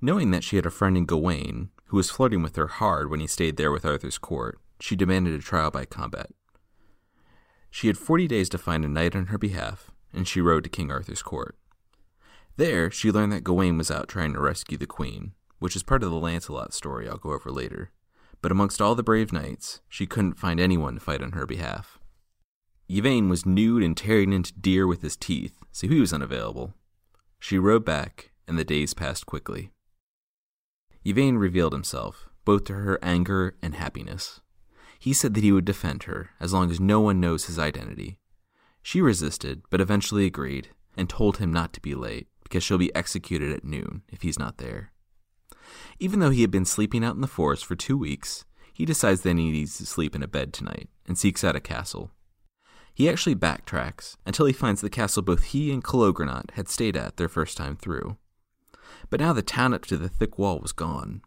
Knowing 0.00 0.30
that 0.30 0.44
she 0.44 0.56
had 0.56 0.66
a 0.66 0.70
friend 0.70 0.96
in 0.96 1.04
Gawain, 1.04 1.70
who 1.86 1.96
was 1.96 2.10
flirting 2.10 2.42
with 2.42 2.56
her 2.56 2.66
hard 2.66 3.10
when 3.10 3.20
he 3.20 3.26
stayed 3.26 3.56
there 3.56 3.72
with 3.72 3.84
Arthur's 3.84 4.18
court, 4.18 4.58
she 4.80 4.96
demanded 4.96 5.34
a 5.34 5.42
trial 5.42 5.70
by 5.70 5.84
combat. 5.84 6.30
She 7.70 7.86
had 7.86 7.98
forty 7.98 8.26
days 8.26 8.48
to 8.50 8.58
find 8.58 8.84
a 8.84 8.88
knight 8.88 9.16
on 9.16 9.26
her 9.26 9.38
behalf, 9.38 9.90
and 10.14 10.26
she 10.26 10.40
rode 10.40 10.64
to 10.64 10.70
King 10.70 10.90
Arthur's 10.90 11.22
court. 11.22 11.56
There, 12.56 12.90
she 12.90 13.10
learned 13.10 13.32
that 13.32 13.44
Gawain 13.44 13.76
was 13.76 13.90
out 13.90 14.08
trying 14.08 14.32
to 14.32 14.40
rescue 14.40 14.78
the 14.78 14.86
queen, 14.86 15.32
which 15.58 15.74
is 15.74 15.82
part 15.82 16.02
of 16.02 16.10
the 16.10 16.16
Lancelot 16.16 16.72
story 16.72 17.08
I'll 17.08 17.16
go 17.16 17.32
over 17.32 17.50
later. 17.50 17.90
But 18.40 18.52
amongst 18.52 18.80
all 18.80 18.94
the 18.94 19.02
brave 19.02 19.32
knights, 19.32 19.80
she 19.88 20.06
couldn't 20.06 20.38
find 20.38 20.60
anyone 20.60 20.94
to 20.94 21.00
fight 21.00 21.22
on 21.22 21.32
her 21.32 21.46
behalf. 21.46 21.98
Yvain 22.88 23.28
was 23.28 23.46
nude 23.46 23.82
and 23.82 23.96
tearing 23.96 24.32
into 24.32 24.52
deer 24.52 24.86
with 24.86 25.02
his 25.02 25.16
teeth, 25.16 25.56
so 25.72 25.88
he 25.88 25.98
was 25.98 26.12
unavailable. 26.12 26.74
She 27.40 27.58
rode 27.58 27.84
back, 27.84 28.32
and 28.46 28.58
the 28.58 28.64
days 28.64 28.94
passed 28.94 29.26
quickly. 29.26 29.70
Yvain 31.04 31.36
revealed 31.36 31.72
himself, 31.72 32.28
both 32.44 32.64
to 32.64 32.74
her 32.74 32.98
anger 33.02 33.56
and 33.62 33.74
happiness. 33.74 34.40
He 34.98 35.12
said 35.12 35.34
that 35.34 35.44
he 35.44 35.52
would 35.52 35.64
defend 35.64 36.04
her 36.04 36.30
as 36.40 36.52
long 36.52 36.70
as 36.70 36.80
no 36.80 37.00
one 37.00 37.20
knows 37.20 37.46
his 37.46 37.58
identity. 37.58 38.18
She 38.86 39.00
resisted, 39.00 39.62
but 39.70 39.80
eventually 39.80 40.26
agreed, 40.26 40.68
and 40.94 41.08
told 41.08 41.38
him 41.38 41.50
not 41.50 41.72
to 41.72 41.80
be 41.80 41.94
late, 41.94 42.28
because 42.42 42.62
she'll 42.62 42.76
be 42.76 42.94
executed 42.94 43.50
at 43.50 43.64
noon 43.64 44.02
if 44.12 44.20
he's 44.20 44.38
not 44.38 44.58
there. 44.58 44.92
Even 45.98 46.20
though 46.20 46.28
he 46.28 46.42
had 46.42 46.50
been 46.50 46.66
sleeping 46.66 47.02
out 47.02 47.14
in 47.14 47.22
the 47.22 47.26
forest 47.26 47.64
for 47.64 47.74
two 47.74 47.96
weeks, 47.96 48.44
he 48.74 48.84
decides 48.84 49.22
that 49.22 49.38
he 49.38 49.50
needs 49.50 49.78
to 49.78 49.86
sleep 49.86 50.14
in 50.14 50.22
a 50.22 50.28
bed 50.28 50.52
tonight 50.52 50.90
and 51.06 51.16
seeks 51.16 51.42
out 51.42 51.56
a 51.56 51.60
castle. 51.60 52.10
He 52.92 53.08
actually 53.08 53.34
backtracks 53.34 54.16
until 54.26 54.44
he 54.44 54.52
finds 54.52 54.82
the 54.82 54.90
castle 54.90 55.22
both 55.22 55.44
he 55.44 55.72
and 55.72 55.82
Calogrenant 55.82 56.50
had 56.50 56.68
stayed 56.68 56.94
at 56.94 57.16
their 57.16 57.30
first 57.30 57.56
time 57.56 57.76
through. 57.76 58.18
But 59.08 59.20
now 59.20 59.32
the 59.32 59.40
town 59.40 59.72
up 59.72 59.86
to 59.86 59.96
the 59.96 60.10
thick 60.10 60.38
wall 60.38 60.58
was 60.60 60.72
gone. 60.72 61.22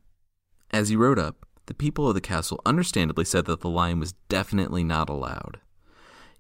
As 0.70 0.90
he 0.90 0.96
rode 0.96 1.18
up, 1.18 1.48
the 1.66 1.74
people 1.74 2.08
of 2.08 2.14
the 2.14 2.22
castle 2.22 2.62
understandably 2.68 3.26
said 3.26 3.46
that 3.46 3.62
the 3.62 3.70
lion 3.70 4.00
was 4.00 4.14
definitely 4.30 4.84
not 4.84 5.10
allowed. 5.10 5.60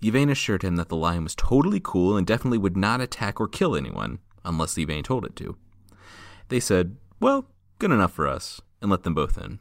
Yvain 0.01 0.29
assured 0.29 0.63
him 0.63 0.75
that 0.75 0.89
the 0.89 0.95
lion 0.95 1.23
was 1.23 1.35
totally 1.35 1.81
cool 1.83 2.17
and 2.17 2.27
definitely 2.27 2.57
would 2.57 2.77
not 2.77 3.01
attack 3.01 3.39
or 3.39 3.47
kill 3.47 3.75
anyone, 3.75 4.19
unless 4.45 4.77
Yvain 4.77 5.03
told 5.03 5.25
it 5.25 5.35
to. 5.37 5.57
They 6.49 6.59
said, 6.59 6.97
Well, 7.19 7.49
good 7.79 7.91
enough 7.91 8.13
for 8.13 8.27
us, 8.27 8.61
and 8.81 8.91
let 8.91 9.03
them 9.03 9.15
both 9.15 9.37
in. 9.37 9.59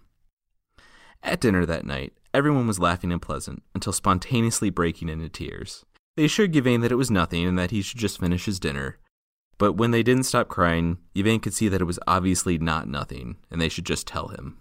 At 1.22 1.40
dinner 1.40 1.64
that 1.66 1.86
night, 1.86 2.12
everyone 2.34 2.66
was 2.66 2.78
laughing 2.78 3.10
and 3.10 3.20
pleasant 3.20 3.62
until 3.74 3.92
spontaneously 3.92 4.70
breaking 4.70 5.08
into 5.08 5.28
tears. 5.28 5.84
They 6.16 6.24
assured 6.24 6.54
Yvain 6.54 6.82
that 6.82 6.92
it 6.92 6.96
was 6.96 7.10
nothing 7.10 7.46
and 7.46 7.58
that 7.58 7.70
he 7.70 7.82
should 7.82 7.98
just 7.98 8.20
finish 8.20 8.44
his 8.44 8.60
dinner. 8.60 8.98
But 9.58 9.72
when 9.72 9.90
they 9.90 10.02
didn't 10.02 10.24
stop 10.24 10.48
crying, 10.48 10.98
Yvain 11.14 11.40
could 11.40 11.54
see 11.54 11.68
that 11.68 11.80
it 11.80 11.86
was 11.86 11.98
obviously 12.06 12.58
not 12.58 12.88
nothing, 12.88 13.36
and 13.50 13.60
they 13.60 13.70
should 13.70 13.86
just 13.86 14.06
tell 14.06 14.28
him. 14.28 14.58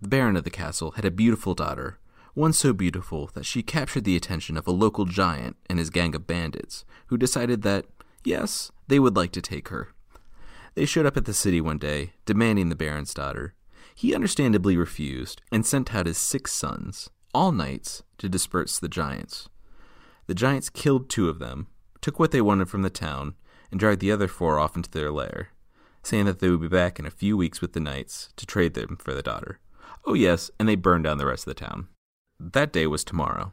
The 0.00 0.08
Baron 0.08 0.36
of 0.36 0.44
the 0.44 0.50
castle 0.50 0.92
had 0.92 1.04
a 1.04 1.10
beautiful 1.10 1.54
daughter, 1.54 1.98
one 2.34 2.52
so 2.52 2.72
beautiful 2.72 3.30
that 3.34 3.46
she 3.46 3.62
captured 3.62 4.04
the 4.04 4.16
attention 4.16 4.56
of 4.56 4.66
a 4.66 4.72
local 4.72 5.04
giant 5.04 5.56
and 5.70 5.78
his 5.78 5.90
gang 5.90 6.14
of 6.14 6.26
bandits, 6.26 6.84
who 7.06 7.16
decided 7.16 7.62
that, 7.62 7.86
yes, 8.24 8.72
they 8.88 8.98
would 8.98 9.16
like 9.16 9.32
to 9.32 9.40
take 9.40 9.68
her. 9.68 9.92
They 10.74 10.84
showed 10.84 11.06
up 11.06 11.16
at 11.16 11.24
the 11.24 11.32
city 11.34 11.60
one 11.60 11.78
day, 11.78 12.12
demanding 12.26 12.68
the 12.68 12.76
Baron's 12.76 13.14
daughter. 13.14 13.54
He 13.94 14.14
understandably 14.14 14.76
refused 14.76 15.40
and 15.52 15.64
sent 15.64 15.94
out 15.94 16.06
his 16.06 16.18
six 16.18 16.52
sons, 16.52 17.08
all 17.32 17.52
knights, 17.52 18.02
to 18.18 18.28
disperse 18.28 18.80
the 18.80 18.88
giants. 18.88 19.48
The 20.26 20.34
giants 20.34 20.70
killed 20.70 21.08
two 21.08 21.28
of 21.28 21.38
them, 21.38 21.68
took 22.00 22.18
what 22.18 22.32
they 22.32 22.40
wanted 22.40 22.68
from 22.68 22.82
the 22.82 22.90
town, 22.90 23.34
and 23.70 23.78
dragged 23.78 24.00
the 24.00 24.10
other 24.10 24.26
four 24.26 24.58
off 24.58 24.74
into 24.74 24.90
their 24.90 25.12
lair, 25.12 25.50
saying 26.02 26.24
that 26.24 26.40
they 26.40 26.50
would 26.50 26.60
be 26.60 26.68
back 26.68 26.98
in 26.98 27.06
a 27.06 27.10
few 27.10 27.36
weeks 27.36 27.60
with 27.60 27.72
the 27.72 27.80
knights 27.80 28.30
to 28.36 28.44
trade 28.44 28.74
them 28.74 28.96
for 28.96 29.14
the 29.14 29.22
daughter. 29.22 29.60
Oh, 30.04 30.14
yes, 30.14 30.50
and 30.58 30.68
they 30.68 30.74
burned 30.74 31.04
down 31.04 31.18
the 31.18 31.26
rest 31.26 31.46
of 31.46 31.54
the 31.54 31.60
town. 31.64 31.88
That 32.38 32.72
day 32.72 32.86
was 32.86 33.04
tomorrow. 33.04 33.52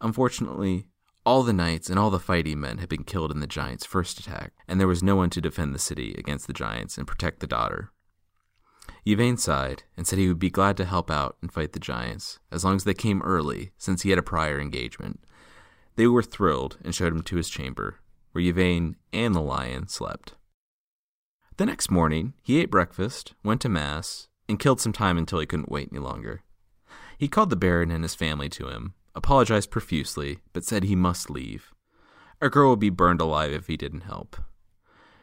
Unfortunately, 0.00 0.88
all 1.24 1.42
the 1.42 1.52
knights 1.52 1.90
and 1.90 1.98
all 1.98 2.10
the 2.10 2.20
fighting 2.20 2.60
men 2.60 2.78
had 2.78 2.88
been 2.88 3.04
killed 3.04 3.30
in 3.30 3.40
the 3.40 3.46
giants' 3.46 3.84
first 3.86 4.20
attack, 4.20 4.52
and 4.68 4.78
there 4.78 4.86
was 4.86 5.02
no 5.02 5.16
one 5.16 5.30
to 5.30 5.40
defend 5.40 5.74
the 5.74 5.78
city 5.78 6.14
against 6.16 6.46
the 6.46 6.52
giants 6.52 6.96
and 6.98 7.06
protect 7.06 7.40
the 7.40 7.46
daughter. 7.46 7.90
Yvain 9.04 9.36
sighed 9.36 9.84
and 9.96 10.06
said 10.06 10.18
he 10.18 10.28
would 10.28 10.38
be 10.38 10.50
glad 10.50 10.76
to 10.76 10.84
help 10.84 11.10
out 11.10 11.36
and 11.40 11.52
fight 11.52 11.72
the 11.72 11.80
giants, 11.80 12.38
as 12.52 12.64
long 12.64 12.76
as 12.76 12.84
they 12.84 12.94
came 12.94 13.22
early, 13.22 13.72
since 13.78 14.02
he 14.02 14.10
had 14.10 14.18
a 14.18 14.22
prior 14.22 14.60
engagement. 14.60 15.20
They 15.96 16.06
were 16.06 16.22
thrilled 16.22 16.78
and 16.84 16.94
showed 16.94 17.12
him 17.12 17.22
to 17.22 17.36
his 17.36 17.48
chamber, 17.48 18.00
where 18.32 18.44
Yvain 18.44 18.96
and 19.12 19.34
the 19.34 19.40
lion 19.40 19.88
slept. 19.88 20.34
The 21.56 21.66
next 21.66 21.90
morning, 21.90 22.34
he 22.42 22.60
ate 22.60 22.70
breakfast, 22.70 23.34
went 23.42 23.62
to 23.62 23.68
Mass, 23.68 24.28
and 24.48 24.58
killed 24.58 24.80
some 24.80 24.92
time 24.92 25.16
until 25.16 25.40
he 25.40 25.46
couldn't 25.46 25.70
wait 25.70 25.88
any 25.90 26.00
longer. 26.00 26.42
He 27.18 27.28
called 27.28 27.50
the 27.50 27.56
Baron 27.56 27.90
and 27.90 28.04
his 28.04 28.14
family 28.14 28.48
to 28.50 28.68
him, 28.68 28.94
apologized 29.14 29.70
profusely, 29.70 30.38
but 30.52 30.64
said 30.64 30.84
he 30.84 30.96
must 30.96 31.30
leave. 31.30 31.72
A 32.40 32.50
girl 32.50 32.70
would 32.70 32.80
be 32.80 32.90
burned 32.90 33.20
alive 33.20 33.52
if 33.52 33.66
he 33.66 33.76
didn't 33.76 34.02
help. 34.02 34.36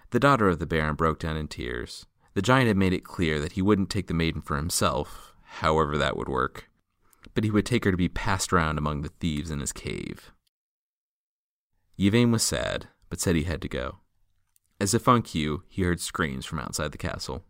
The 0.09 0.19
daughter 0.19 0.47
of 0.49 0.59
the 0.59 0.65
Baron 0.65 0.95
broke 0.95 1.19
down 1.19 1.37
in 1.37 1.47
tears. 1.47 2.05
The 2.33 2.41
giant 2.41 2.67
had 2.67 2.77
made 2.77 2.93
it 2.93 3.03
clear 3.03 3.39
that 3.39 3.53
he 3.53 3.61
wouldn't 3.61 3.89
take 3.89 4.07
the 4.07 4.13
maiden 4.13 4.41
for 4.41 4.57
himself, 4.57 5.33
however 5.43 5.97
that 5.97 6.17
would 6.17 6.29
work, 6.29 6.69
but 7.35 7.43
he 7.43 7.51
would 7.51 7.65
take 7.65 7.85
her 7.85 7.91
to 7.91 7.97
be 7.97 8.09
passed 8.09 8.51
around 8.51 8.77
among 8.79 9.01
the 9.01 9.11
thieves 9.19 9.51
in 9.51 9.59
his 9.59 9.71
cave. 9.71 10.31
Yvain 11.97 12.31
was 12.31 12.41
sad, 12.41 12.87
but 13.09 13.19
said 13.19 13.35
he 13.35 13.43
had 13.43 13.61
to 13.61 13.69
go. 13.69 13.99
As 14.79 14.95
if 14.95 15.07
on 15.07 15.21
cue, 15.21 15.63
he 15.69 15.83
heard 15.83 16.01
screams 16.01 16.45
from 16.45 16.59
outside 16.59 16.91
the 16.91 16.97
castle. 16.97 17.43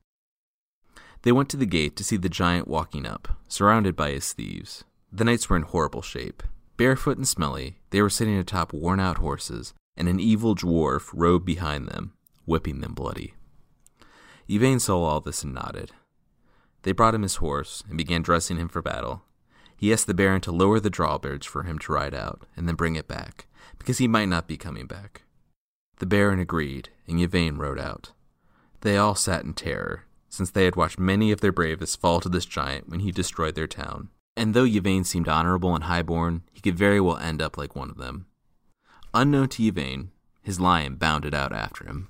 They 1.24 1.32
went 1.32 1.50
to 1.50 1.58
the 1.58 1.66
gate 1.66 1.96
to 1.96 2.04
see 2.04 2.18
the 2.18 2.30
giant 2.30 2.68
walking 2.68 3.06
up, 3.06 3.40
surrounded 3.48 3.96
by 3.96 4.12
his 4.12 4.32
thieves. 4.34 4.84
The 5.12 5.24
knights 5.24 5.50
were 5.50 5.56
in 5.56 5.64
horrible 5.64 6.02
shape. 6.02 6.44
Barefoot 6.76 7.18
and 7.18 7.28
smelly, 7.28 7.80
they 7.92 8.02
were 8.02 8.10
sitting 8.10 8.38
atop 8.38 8.74
worn 8.74 9.00
out 9.00 9.18
horses, 9.18 9.74
and 9.96 10.08
an 10.10 10.20
evil 10.20 10.56
dwarf 10.56 11.12
rode 11.14 11.46
behind 11.46 11.88
them, 11.88 12.14
whipping 12.46 12.82
them 12.82 12.94
bloody. 12.94 13.36
Yvain 14.50 14.80
saw 14.80 15.02
all 15.02 15.22
this 15.22 15.44
and 15.44 15.54
nodded. 15.54 15.92
They 16.82 16.92
brought 16.92 17.16
him 17.16 17.22
his 17.22 17.36
horse 17.36 17.84
and 17.88 17.98
began 17.98 18.22
dressing 18.22 18.58
him 18.58 18.68
for 18.68 18.82
battle. 18.82 19.24
He 19.78 19.94
asked 19.94 20.08
the 20.08 20.14
Baron 20.14 20.42
to 20.42 20.52
lower 20.52 20.80
the 20.80 20.90
drawbridge 20.90 21.48
for 21.48 21.64
him 21.64 21.80
to 21.80 21.94
ride 21.94 22.14
out 22.14 22.46
and 22.58 22.68
then 22.68 22.76
bring 22.76 22.96
it 22.96 23.08
back, 23.08 23.48
because 23.78 24.00
he 24.00 24.08
might 24.08 24.28
not 24.28 24.48
be 24.48 24.58
coming 24.58 24.88
back. 24.88 25.22
The 26.00 26.06
Baron 26.06 26.40
agreed, 26.40 26.90
and 27.08 27.22
Yvain 27.22 27.58
rode 27.58 27.80
out. 27.80 28.12
They 28.82 28.98
all 28.98 29.16
sat 29.16 29.46
in 29.46 29.54
terror, 29.54 30.04
since 30.34 30.52
they 30.52 30.66
had 30.66 30.76
watched 30.76 31.00
many 31.00 31.32
of 31.32 31.42
their 31.42 31.52
bravest 31.52 32.02
fall 32.02 32.20
to 32.20 32.30
this 32.30 32.46
giant 32.46 32.90
when 32.90 33.02
he 33.02 33.12
destroyed 33.12 33.56
their 33.56 33.68
town 33.68 34.10
and 34.36 34.54
though 34.54 34.66
Yvain 34.66 35.04
seemed 35.04 35.28
honorable 35.28 35.76
and 35.76 35.84
highborn, 35.86 36.44
he 36.52 36.62
could 36.62 36.78
very 36.78 37.00
well 37.00 37.18
end 37.18 37.42
up 37.42 37.58
like 37.58 37.76
one 37.76 37.90
of 37.90 37.98
them. 37.98 38.26
Unknown 39.14 39.50
to 39.50 39.64
Yvain, 39.64 40.12
his 40.42 40.60
lion 40.60 40.96
bounded 40.96 41.34
out 41.34 41.54
after 41.54 41.86
him. 41.86 42.10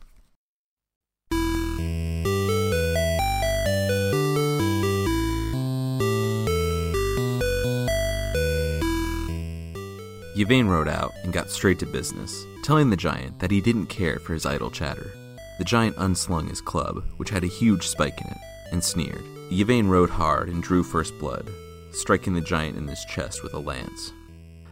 Yvain 10.35 10.67
rode 10.67 10.87
out 10.87 11.13
and 11.23 11.31
got 11.31 11.49
straight 11.49 11.77
to 11.79 11.85
business, 11.85 12.45
telling 12.63 12.89
the 12.89 12.97
giant 12.97 13.37
that 13.39 13.51
he 13.51 13.61
didn't 13.61 13.85
care 13.85 14.17
for 14.17 14.33
his 14.33 14.45
idle 14.45 14.71
chatter. 14.71 15.11
The 15.57 15.63
giant 15.63 15.95
unslung 15.99 16.47
his 16.47 16.61
club, 16.61 17.03
which 17.17 17.29
had 17.29 17.43
a 17.43 17.47
huge 17.47 17.87
spike 17.87 18.19
in 18.21 18.27
it, 18.27 18.37
and 18.71 18.83
sneered. 18.83 19.23
Yvain 19.51 19.87
rode 19.87 20.09
hard 20.09 20.49
and 20.49 20.63
drew 20.63 20.83
first 20.83 21.17
blood, 21.19 21.49
striking 21.91 22.33
the 22.33 22.41
giant 22.41 22.77
in 22.77 22.87
his 22.87 23.05
chest 23.05 23.43
with 23.43 23.53
a 23.53 23.59
lance. 23.59 24.11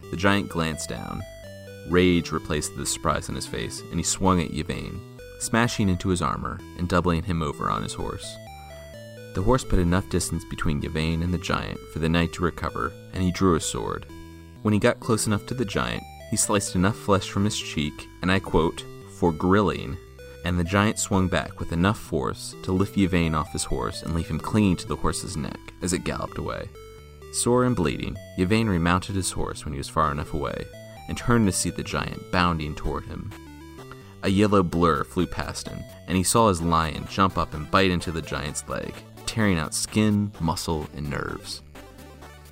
The 0.10 0.18
giant 0.18 0.50
glanced 0.50 0.90
down. 0.90 1.22
Rage 1.90 2.32
replaced 2.32 2.76
the 2.76 2.86
surprise 2.86 3.30
on 3.30 3.36
his 3.36 3.48
face, 3.48 3.82
and 3.92 4.00
he 4.00 4.04
swung 4.04 4.42
at 4.42 4.54
Yvain, 4.54 5.00
smashing 5.40 5.90
into 5.90 6.10
his 6.10 6.22
armor 6.22 6.60
and 6.78 6.88
doubling 6.88 7.24
him 7.24 7.42
over 7.42 7.70
on 7.70 7.84
his 7.84 7.94
horse. 7.94 8.36
The 9.34 9.42
horse 9.42 9.64
put 9.64 9.80
enough 9.80 10.10
distance 10.10 10.44
between 10.50 10.84
Yvain 10.84 11.24
and 11.24 11.34
the 11.34 11.38
giant 11.38 11.80
for 11.94 12.00
the 12.00 12.10
knight 12.10 12.34
to 12.34 12.44
recover, 12.44 12.92
and 13.14 13.24
he 13.24 13.32
drew 13.32 13.54
his 13.54 13.66
sword. 13.66 14.06
When 14.62 14.74
he 14.74 14.80
got 14.80 15.00
close 15.00 15.26
enough 15.26 15.46
to 15.48 15.54
the 15.54 15.66
giant, 15.66 16.04
he 16.30 16.38
sliced 16.38 16.76
enough 16.76 16.98
flesh 16.98 17.30
from 17.30 17.46
his 17.46 17.58
cheek, 17.58 18.08
and 18.22 18.32
I 18.32 18.40
quote, 18.40 18.84
for 19.20 19.32
grilling, 19.32 19.98
and 20.44 20.60
the 20.60 20.64
giant 20.64 21.00
swung 21.00 21.28
back 21.28 21.60
with 21.60 21.72
enough 21.72 22.00
force 22.00 22.56
to 22.64 22.72
lift 22.72 22.98
Yvain 22.98 23.36
off 23.36 23.52
his 23.52 23.64
horse 23.64 24.02
and 24.04 24.14
leave 24.14 24.28
him 24.28 24.40
clinging 24.40 24.76
to 24.78 24.88
the 24.88 24.96
horse's 24.96 25.38
neck 25.38 25.60
as 25.82 25.94
it 25.94 26.04
galloped 26.04 26.38
away. 26.38 26.68
Sore 27.34 27.64
and 27.64 27.76
bleeding, 27.76 28.18
Yvain 28.38 28.68
remounted 28.68 29.16
his 29.16 29.32
horse 29.32 29.64
when 29.64 29.74
he 29.74 29.78
was 29.78 29.90
far 29.90 30.12
enough 30.12 30.34
away, 30.34 30.66
and 31.08 31.18
turned 31.18 31.48
to 31.48 31.52
see 31.52 31.70
the 31.70 31.84
giant 31.84 32.32
bounding 32.32 32.76
toward 32.76 33.06
him. 33.06 33.32
A 34.24 34.30
yellow 34.30 34.62
blur 34.62 35.04
flew 35.04 35.26
past 35.26 35.68
him, 35.68 35.80
and 36.08 36.18
he 36.18 36.24
saw 36.24 36.50
his 36.50 36.62
lion 36.62 37.08
jump 37.10 37.38
up 37.38 37.54
and 37.54 37.72
bite 37.72 37.90
into 37.90 38.12
the 38.12 38.22
giant's 38.22 38.68
leg, 38.68 38.94
tearing 39.26 39.58
out 39.58 39.74
skin, 39.74 40.32
muscle, 40.40 40.88
and 40.96 41.10
nerves. 41.10 41.62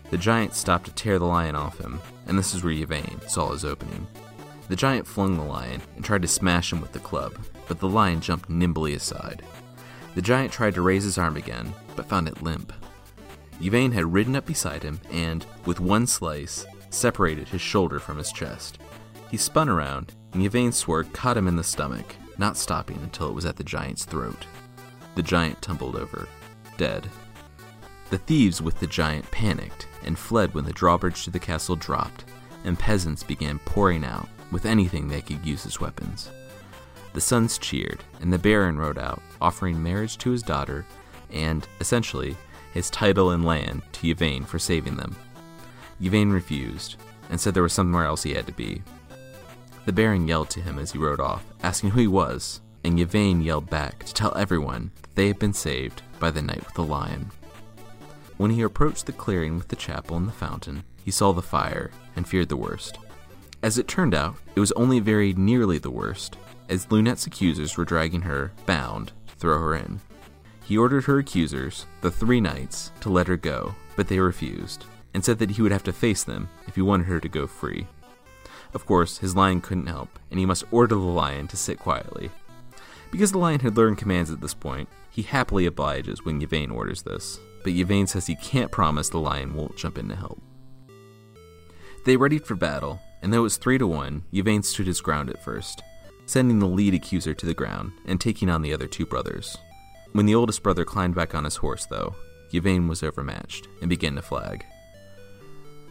The 0.10 0.18
giant 0.18 0.56
stopped 0.56 0.86
to 0.86 0.94
tear 0.94 1.20
the 1.20 1.26
lion 1.26 1.56
off 1.56 1.78
him, 1.78 2.00
and 2.26 2.40
this 2.40 2.56
is 2.56 2.64
where 2.64 2.74
Yvain 2.74 3.20
saw 3.28 3.52
his 3.52 3.66
opening. 3.66 4.08
The 4.68 4.76
giant 4.76 5.06
flung 5.06 5.38
the 5.38 5.44
lion 5.44 5.82
and 5.96 6.06
tried 6.06 6.22
to 6.24 6.28
smash 6.28 6.72
him 6.72 6.82
with 6.82 6.94
the 6.94 7.00
club, 7.00 7.38
but 7.70 7.80
the 7.80 7.88
lion 7.88 8.20
jumped 8.20 8.50
nimbly 8.50 8.94
aside. 8.94 9.44
The 10.16 10.22
giant 10.22 10.52
tried 10.52 10.74
to 10.74 10.82
raise 10.82 11.06
his 11.06 11.18
arm 11.18 11.38
again, 11.38 11.74
but 11.96 12.08
found 12.08 12.28
it 12.28 12.44
limp 12.44 12.74
Yvain 13.62 13.92
had 13.92 14.14
ridden 14.14 14.36
up 14.36 14.46
beside 14.46 14.84
him 14.84 15.02
and, 15.12 15.46
with 15.66 15.80
one 15.80 16.08
slice, 16.08 16.66
separated 16.90 17.50
his 17.50 17.62
shoulder 17.62 18.00
from 18.00 18.18
his 18.18 18.32
chest. 18.32 18.80
He 19.30 19.38
spun 19.38 19.68
around, 19.68 20.14
and 20.34 20.42
Yvain's 20.42 20.78
sword 20.78 21.12
caught 21.14 21.38
him 21.38 21.48
in 21.48 21.56
the 21.56 21.64
stomach, 21.64 22.16
not 22.38 22.58
stopping 22.58 22.98
until 23.04 23.28
it 23.28 23.34
was 23.34 23.46
at 23.46 23.58
the 23.58 23.64
giant's 23.64 24.06
throat. 24.06 24.46
The 25.16 25.24
giant 25.24 25.62
tumbled 25.62 25.96
over, 25.96 26.28
dead. 26.78 27.08
The 28.10 28.18
thieves 28.18 28.62
with 28.62 28.80
the 28.80 28.88
giant 28.88 29.30
panicked 29.30 29.88
and 30.04 30.18
fled 30.18 30.54
when 30.54 30.66
the 30.66 30.74
drawbridge 30.74 31.26
to 31.26 31.30
the 31.30 31.40
castle 31.40 31.76
dropped, 31.76 32.24
and 32.64 32.80
peasants 32.80 33.24
began 33.24 33.60
pouring 33.60 34.06
out 34.06 34.30
with 34.52 34.66
anything 34.66 35.08
they 35.08 35.22
could 35.22 35.46
use 35.46 35.66
as 35.66 35.80
weapons. 35.80 36.32
The 37.14 37.22
sons 37.22 37.58
cheered, 37.58 38.04
and 38.22 38.32
the 38.32 38.38
Baron 38.38 38.78
rode 38.78 38.98
out, 38.98 39.22
offering 39.42 39.82
marriage 39.82 40.18
to 40.20 40.32
his 40.32 40.44
daughter 40.44 40.86
and, 41.32 41.68
essentially, 41.80 42.36
his 42.74 42.90
title 42.90 43.32
and 43.32 43.44
land 43.44 43.82
to 43.94 44.10
Yvain 44.10 44.46
for 44.46 44.60
saving 44.60 44.98
them. 44.98 45.16
Yvain 46.02 46.30
refused, 46.32 46.96
and 47.30 47.40
said 47.40 47.54
there 47.54 47.64
was 47.64 47.74
somewhere 47.74 48.06
else 48.06 48.24
he 48.24 48.34
had 48.34 48.46
to 48.46 48.54
be. 48.54 48.82
The 49.86 49.94
Baron 49.94 50.28
yelled 50.28 50.50
to 50.52 50.62
him 50.62 50.78
as 50.78 50.92
he 50.92 51.00
rode 51.00 51.20
off, 51.20 51.44
asking 51.64 51.92
who 51.92 52.02
he 52.02 52.08
was, 52.08 52.62
and 52.84 53.00
Yvain 53.00 53.42
yelled 53.42 53.70
back 53.70 54.04
to 54.06 54.14
tell 54.14 54.36
everyone 54.38 54.92
that 55.02 55.16
they 55.16 55.28
had 55.28 55.40
been 55.40 55.54
saved 55.54 56.02
by 56.20 56.32
the 56.32 56.42
Knight 56.42 56.64
with 56.66 56.76
the 56.76 56.84
Lion. 56.84 57.32
When 58.38 58.52
he 58.52 58.62
approached 58.62 59.06
the 59.06 59.12
clearing 59.12 59.58
with 59.58 59.68
the 59.68 59.76
chapel 59.76 60.16
and 60.16 60.28
the 60.28 60.32
fountain, 60.32 60.84
he 61.04 61.12
saw 61.12 61.34
the 61.34 61.42
fire 61.42 61.92
and 62.16 62.28
feared 62.28 62.50
the 62.50 62.56
worst. 62.56 62.98
As 63.62 63.78
it 63.78 63.88
turned 63.88 64.14
out, 64.14 64.36
it 64.56 64.60
was 64.60 64.72
only 64.74 65.00
very 65.00 65.34
nearly 65.34 65.78
the 65.78 65.92
worst, 65.92 66.38
as 66.70 66.92
Lunette's 66.92 67.26
accusers 67.26 67.76
were 67.76 67.86
dragging 67.86 68.22
her, 68.22 68.52
bound, 68.66 69.12
to 69.28 69.36
throw 69.36 69.60
her 69.60 69.76
in. 69.76 70.00
He 70.64 70.78
ordered 70.78 71.06
her 71.06 71.18
accusers, 71.18 71.88
the 72.02 72.12
three 72.12 72.40
knights, 72.40 72.92
to 73.02 73.10
let 73.10 73.28
her 73.28 73.38
go, 73.38 73.74
but 73.96 74.08
they 74.08 74.20
refused, 74.20 74.86
and 75.14 75.26
said 75.26 75.40
that 75.40 75.52
he 75.52 75.62
would 75.62 75.72
have 75.72 75.84
to 75.84 75.92
face 75.92 76.24
them 76.24 76.48
if 76.68 76.76
he 76.76 76.82
wanted 76.82 77.08
her 77.08 77.20
to 77.20 77.28
go 77.28 77.48
free. 77.48 77.88
Of 78.74 78.86
course, 78.86 79.18
his 79.18 79.36
lion 79.36 79.62
couldn't 79.62 79.88
help, 79.88 80.20
and 80.30 80.40
he 80.40 80.46
must 80.46 80.64
order 80.72 80.94
the 80.94 81.02
lion 81.02 81.48
to 81.48 81.58
sit 81.58 81.80
quietly. 81.80 82.30
Because 83.12 83.32
the 83.32 83.40
lion 83.40 83.62
had 83.62 83.76
learned 83.76 83.98
commands 83.98 84.30
at 84.30 84.42
this 84.42 84.54
point, 84.54 84.88
he 85.10 85.24
happily 85.24 85.66
obliges 85.66 86.24
when 86.24 86.42
Yvain 86.42 86.70
orders 86.70 87.02
this, 87.02 87.40
but 87.64 87.74
Yvain 87.74 88.06
says 88.06 88.28
he 88.28 88.36
can't 88.36 88.72
promise 88.72 89.10
the 89.10 89.18
lion 89.18 89.56
won't 89.56 89.76
jump 89.76 89.98
in 89.98 90.08
to 90.10 90.16
help. 90.16 90.40
They 92.06 92.16
readied 92.16 92.46
for 92.46 92.56
battle, 92.56 93.02
and 93.22 93.34
though 93.34 93.40
it 93.40 93.42
was 93.42 93.58
three 93.58 93.80
to 93.80 93.88
one, 93.88 94.24
Yvain 94.32 94.62
stood 94.62 94.88
his 94.88 95.02
ground 95.02 95.30
at 95.32 95.44
first, 95.44 95.82
sending 96.30 96.60
the 96.60 96.68
lead 96.68 96.94
accuser 96.94 97.34
to 97.34 97.48
the 97.48 97.56
ground 97.56 97.92
and 98.06 98.22
taking 98.22 98.52
on 98.52 98.62
the 98.62 98.72
other 98.72 98.86
two 98.86 99.06
brothers. 99.06 99.58
When 100.12 100.28
the 100.28 100.36
oldest 100.36 100.62
brother 100.62 100.86
climbed 100.86 101.16
back 101.16 101.34
on 101.34 101.44
his 101.44 101.56
horse, 101.56 101.88
though, 101.88 102.16
Yvain 102.54 102.88
was 102.88 103.02
overmatched 103.02 103.68
and 103.82 103.90
began 103.90 104.14
to 104.14 104.22
flag. 104.22 104.64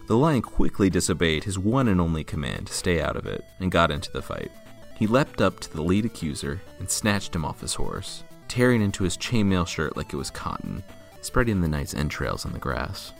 The 0.07 0.17
lion 0.17 0.43
quickly 0.43 0.91
disobeyed 0.91 1.43
his 1.43 1.59
one 1.59 1.89
and 1.89 2.01
only 2.01 2.23
command 2.23 2.69
to 2.69 2.73
stay 2.73 3.01
out 3.01 3.17
of 3.17 3.27
it 3.27 3.43
and 3.59 3.73
got 3.73 3.91
into 3.91 4.13
the 4.13 4.23
fight. 4.23 4.53
He 4.97 5.09
leapt 5.09 5.41
up 5.41 5.59
to 5.59 5.73
the 5.73 5.83
lead 5.83 6.05
accuser 6.05 6.63
and 6.79 6.89
snatched 6.89 7.35
him 7.35 7.45
off 7.45 7.61
his 7.61 7.75
horse, 7.75 8.23
tearing 8.47 8.81
into 8.81 9.03
his 9.03 9.17
chainmail 9.17 9.67
shirt 9.67 9.97
like 9.97 10.13
it 10.13 10.17
was 10.17 10.31
cotton, 10.31 10.85
spreading 11.21 11.61
the 11.61 11.69
knight's 11.69 11.95
entrails 11.95 12.47
on 12.47 12.53
the 12.53 12.61
grass. 12.61 13.13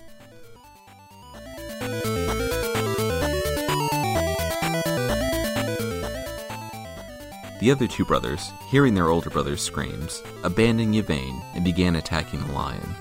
The 7.61 7.71
other 7.73 7.89
two 7.89 8.05
brothers, 8.05 8.53
hearing 8.69 8.95
their 8.95 9.09
older 9.09 9.31
brother's 9.31 9.63
screams, 9.63 10.23
abandoned 10.45 10.95
Yvain 10.95 11.43
and 11.55 11.65
began 11.65 11.97
attacking 11.97 12.47
the 12.47 12.53
lion. 12.53 12.95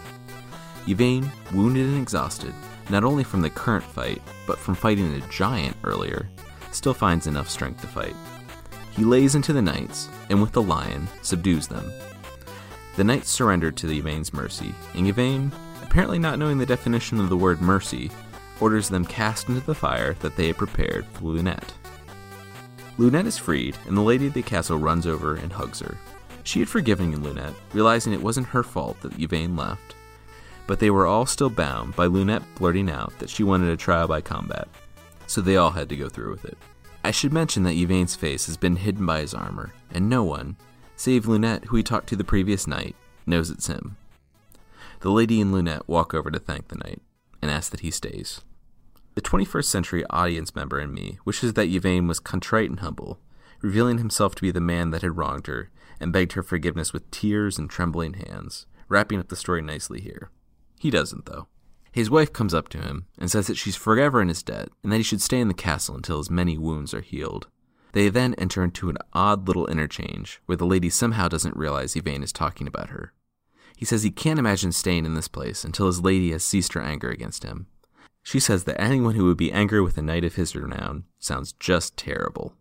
Yvain, 0.88 1.32
wounded 1.54 1.86
and 1.86 2.02
exhausted, 2.02 2.54
not 2.90 3.04
only 3.04 3.24
from 3.24 3.42
the 3.42 3.50
current 3.50 3.84
fight, 3.84 4.22
but 4.48 4.58
from 4.58 4.74
fighting 4.74 5.14
a 5.14 5.28
giant 5.30 5.76
earlier, 5.84 6.28
still 6.72 6.94
finds 6.94 7.28
enough 7.28 7.50
strength 7.50 7.82
to 7.82 7.88
fight. 7.88 8.16
He 8.92 9.04
lays 9.04 9.36
into 9.36 9.54
the 9.54 9.62
knights, 9.62 10.10
and 10.30 10.42
with 10.42 10.54
the 10.54 10.62
lion, 10.62 11.08
subdues 11.22 11.68
them. 11.68 11.92
The 12.96 13.04
knights 13.04 13.30
surrendered 13.30 13.78
to 13.78 13.96
Yvain's 13.96 14.34
mercy, 14.34 14.74
and 14.96 15.08
Yvain, 15.08 15.52
apparently 15.84 16.18
not 16.18 16.40
knowing 16.40 16.58
the 16.58 16.66
definition 16.66 17.20
of 17.20 17.30
the 17.30 17.38
word 17.38 17.62
mercy, 17.62 18.10
orders 18.60 18.90
them 18.90 19.06
cast 19.06 19.50
into 19.50 19.62
the 19.62 19.76
fire 19.76 20.16
that 20.22 20.36
they 20.36 20.48
had 20.48 20.58
prepared 20.58 21.06
for 21.14 21.26
Lunette. 21.26 21.74
Lunette 23.00 23.28
is 23.28 23.38
freed, 23.38 23.78
and 23.86 23.96
the 23.96 24.02
lady 24.02 24.28
of 24.28 24.34
the 24.34 24.42
castle 24.42 24.78
runs 24.78 25.06
over 25.06 25.36
and 25.36 25.54
hugs 25.54 25.80
her. 25.80 25.98
She 26.44 26.60
had 26.60 26.70
forgiven 26.70 27.22
Lunette, 27.22 27.54
realizing 27.74 28.14
it 28.14 28.24
wasn't 28.24 28.48
her 28.48 28.64
fault 28.64 29.00
that 29.02 29.20
Yvain 29.20 29.56
left, 29.56 29.96
but 30.66 30.80
they 30.80 30.90
were 30.90 31.06
all 31.06 31.26
still 31.26 31.50
bound 31.50 31.96
by 31.96 32.06
Lunette 32.08 32.44
blurting 32.56 32.90
out 32.90 33.18
that 33.20 33.30
she 33.30 33.44
wanted 33.44 33.70
a 33.70 33.78
trial 33.78 34.08
by 34.08 34.22
combat, 34.22 34.68
so 35.28 35.42
they 35.42 35.58
all 35.58 35.72
had 35.72 35.90
to 35.90 35.96
go 35.96 36.10
through 36.10 36.32
with 36.32 36.46
it. 36.46 36.58
I 37.04 37.12
should 37.12 37.32
mention 37.32 37.64
that 37.64 37.76
Yvain's 37.76 38.16
face 38.16 38.48
has 38.48 38.58
been 38.58 38.78
hidden 38.78 39.06
by 39.06 39.20
his 39.20 39.34
armor, 39.34 39.74
and 39.92 40.10
no 40.10 40.24
one, 40.24 40.58
save 40.96 41.28
Lunette, 41.28 41.66
who 41.66 41.78
he 41.78 41.84
talked 41.84 42.08
to 42.10 42.16
the 42.16 42.24
previous 42.24 42.66
night, 42.66 42.96
knows 43.26 43.50
it's 43.50 43.68
him. 43.68 43.96
The 45.02 45.12
lady 45.12 45.40
and 45.40 45.52
Lunette 45.52 45.88
walk 45.88 46.14
over 46.14 46.32
to 46.32 46.40
thank 46.40 46.70
the 46.70 46.78
knight, 46.78 47.02
and 47.42 47.52
ask 47.52 47.72
that 47.72 47.82
he 47.82 47.92
stays. 47.92 48.42
The 49.18 49.24
21st 49.24 49.66
century 49.66 50.06
audience 50.12 50.54
member 50.54 50.80
in 50.80 50.94
me 50.94 51.18
wishes 51.26 51.54
that 51.54 51.70
Yvain 51.70 52.06
was 52.06 52.20
contrite 52.20 52.70
and 52.70 52.82
humble, 52.82 53.20
revealing 53.64 53.98
himself 53.98 54.36
to 54.36 54.44
be 54.44 54.52
the 54.52 54.62
man 54.62 54.92
that 54.92 55.02
had 55.02 55.18
wronged 55.18 55.48
her, 55.48 55.72
and 56.00 56.14
begged 56.14 56.34
her 56.34 56.44
forgiveness 56.44 56.94
with 56.94 57.10
tears 57.10 57.58
and 57.58 57.68
trembling 57.68 58.14
hands, 58.14 58.68
wrapping 58.88 59.20
up 59.20 59.30
the 59.30 59.36
story 59.36 59.64
nicely 59.64 60.02
here. 60.02 60.30
He 60.78 60.92
doesn't, 60.92 61.26
though. 61.26 61.48
His 61.92 62.12
wife 62.12 62.32
comes 62.32 62.54
up 62.54 62.70
to 62.70 62.78
him 62.78 63.08
and 63.18 63.32
says 63.32 63.48
that 63.48 63.58
she's 63.58 63.76
forever 63.76 64.22
in 64.22 64.28
his 64.28 64.44
debt, 64.44 64.70
and 64.84 64.92
that 64.92 64.98
he 64.98 65.04
should 65.04 65.24
stay 65.24 65.40
in 65.40 65.48
the 65.48 65.56
castle 65.56 65.96
until 65.96 66.20
his 66.20 66.30
many 66.30 66.56
wounds 66.56 66.94
are 66.94 67.02
healed. 67.02 67.48
They 67.94 68.10
then 68.10 68.36
enter 68.36 68.64
into 68.64 68.88
an 68.92 69.00
odd 69.14 69.48
little 69.48 69.66
interchange 69.66 70.44
where 70.46 70.58
the 70.58 70.68
lady 70.68 70.92
somehow 70.92 71.28
doesn't 71.28 71.58
realize 71.58 71.96
Yvain 71.96 72.22
is 72.22 72.32
talking 72.32 72.68
about 72.68 72.90
her. 72.90 73.14
He 73.76 73.84
says 73.84 74.04
he 74.04 74.12
can't 74.12 74.38
imagine 74.38 74.74
staying 74.74 75.08
in 75.08 75.16
this 75.16 75.28
place 75.28 75.64
until 75.64 75.88
his 75.88 76.02
lady 76.02 76.34
has 76.34 76.44
ceased 76.44 76.74
her 76.74 76.82
anger 76.84 77.10
against 77.10 77.42
him, 77.42 77.66
she 78.28 78.42
says 78.42 78.66
that 78.66 78.82
anyone 78.82 79.16
who 79.16 79.24
would 79.24 79.38
be 79.38 79.54
angry 79.54 79.80
with 79.80 79.98
a 79.98 80.02
knight 80.02 80.26
of 80.26 80.36
his 80.36 80.54
renown 80.54 81.06
sounds 81.18 81.54
just 81.54 81.96
terrible. 81.96 82.54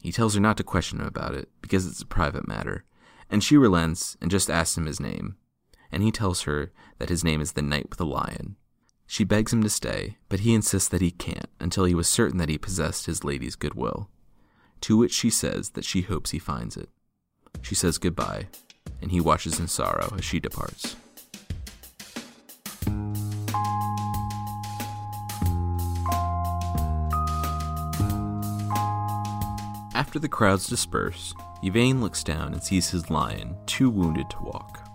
He 0.00 0.10
tells 0.10 0.32
her 0.32 0.40
not 0.40 0.56
to 0.56 0.64
question 0.64 1.00
him 1.00 1.06
about 1.06 1.34
it 1.34 1.50
because 1.60 1.86
it's 1.86 2.00
a 2.00 2.06
private 2.06 2.48
matter, 2.48 2.86
and 3.28 3.44
she 3.44 3.58
relents 3.58 4.16
and 4.22 4.30
just 4.30 4.48
asks 4.48 4.78
him 4.78 4.86
his 4.86 5.00
name. 5.00 5.36
And 5.92 6.02
he 6.02 6.10
tells 6.10 6.44
her 6.44 6.72
that 6.96 7.10
his 7.10 7.22
name 7.22 7.42
is 7.42 7.52
the 7.52 7.60
Knight 7.60 7.90
with 7.90 7.98
the 7.98 8.06
Lion. 8.06 8.56
She 9.06 9.22
begs 9.22 9.52
him 9.52 9.62
to 9.62 9.68
stay, 9.68 10.16
but 10.30 10.40
he 10.40 10.54
insists 10.54 10.88
that 10.88 11.02
he 11.02 11.10
can't 11.10 11.50
until 11.60 11.84
he 11.84 11.94
was 11.94 12.08
certain 12.08 12.38
that 12.38 12.48
he 12.48 12.56
possessed 12.56 13.04
his 13.04 13.22
lady's 13.22 13.54
goodwill. 13.54 14.08
To 14.80 14.96
which 14.96 15.12
she 15.12 15.28
says 15.28 15.72
that 15.72 15.84
she 15.84 16.00
hopes 16.00 16.30
he 16.30 16.38
finds 16.38 16.78
it. 16.78 16.88
She 17.60 17.74
says 17.74 17.98
goodbye, 17.98 18.46
and 19.02 19.10
he 19.10 19.20
watches 19.20 19.60
in 19.60 19.68
sorrow 19.68 20.14
as 20.16 20.24
she 20.24 20.40
departs. 20.40 20.96
After 30.12 30.20
the 30.20 30.28
crowds 30.28 30.66
disperse, 30.66 31.32
Yvain 31.62 32.02
looks 32.02 32.22
down 32.22 32.52
and 32.52 32.62
sees 32.62 32.90
his 32.90 33.08
lion, 33.08 33.56
too 33.64 33.88
wounded 33.88 34.28
to 34.28 34.42
walk. 34.42 34.86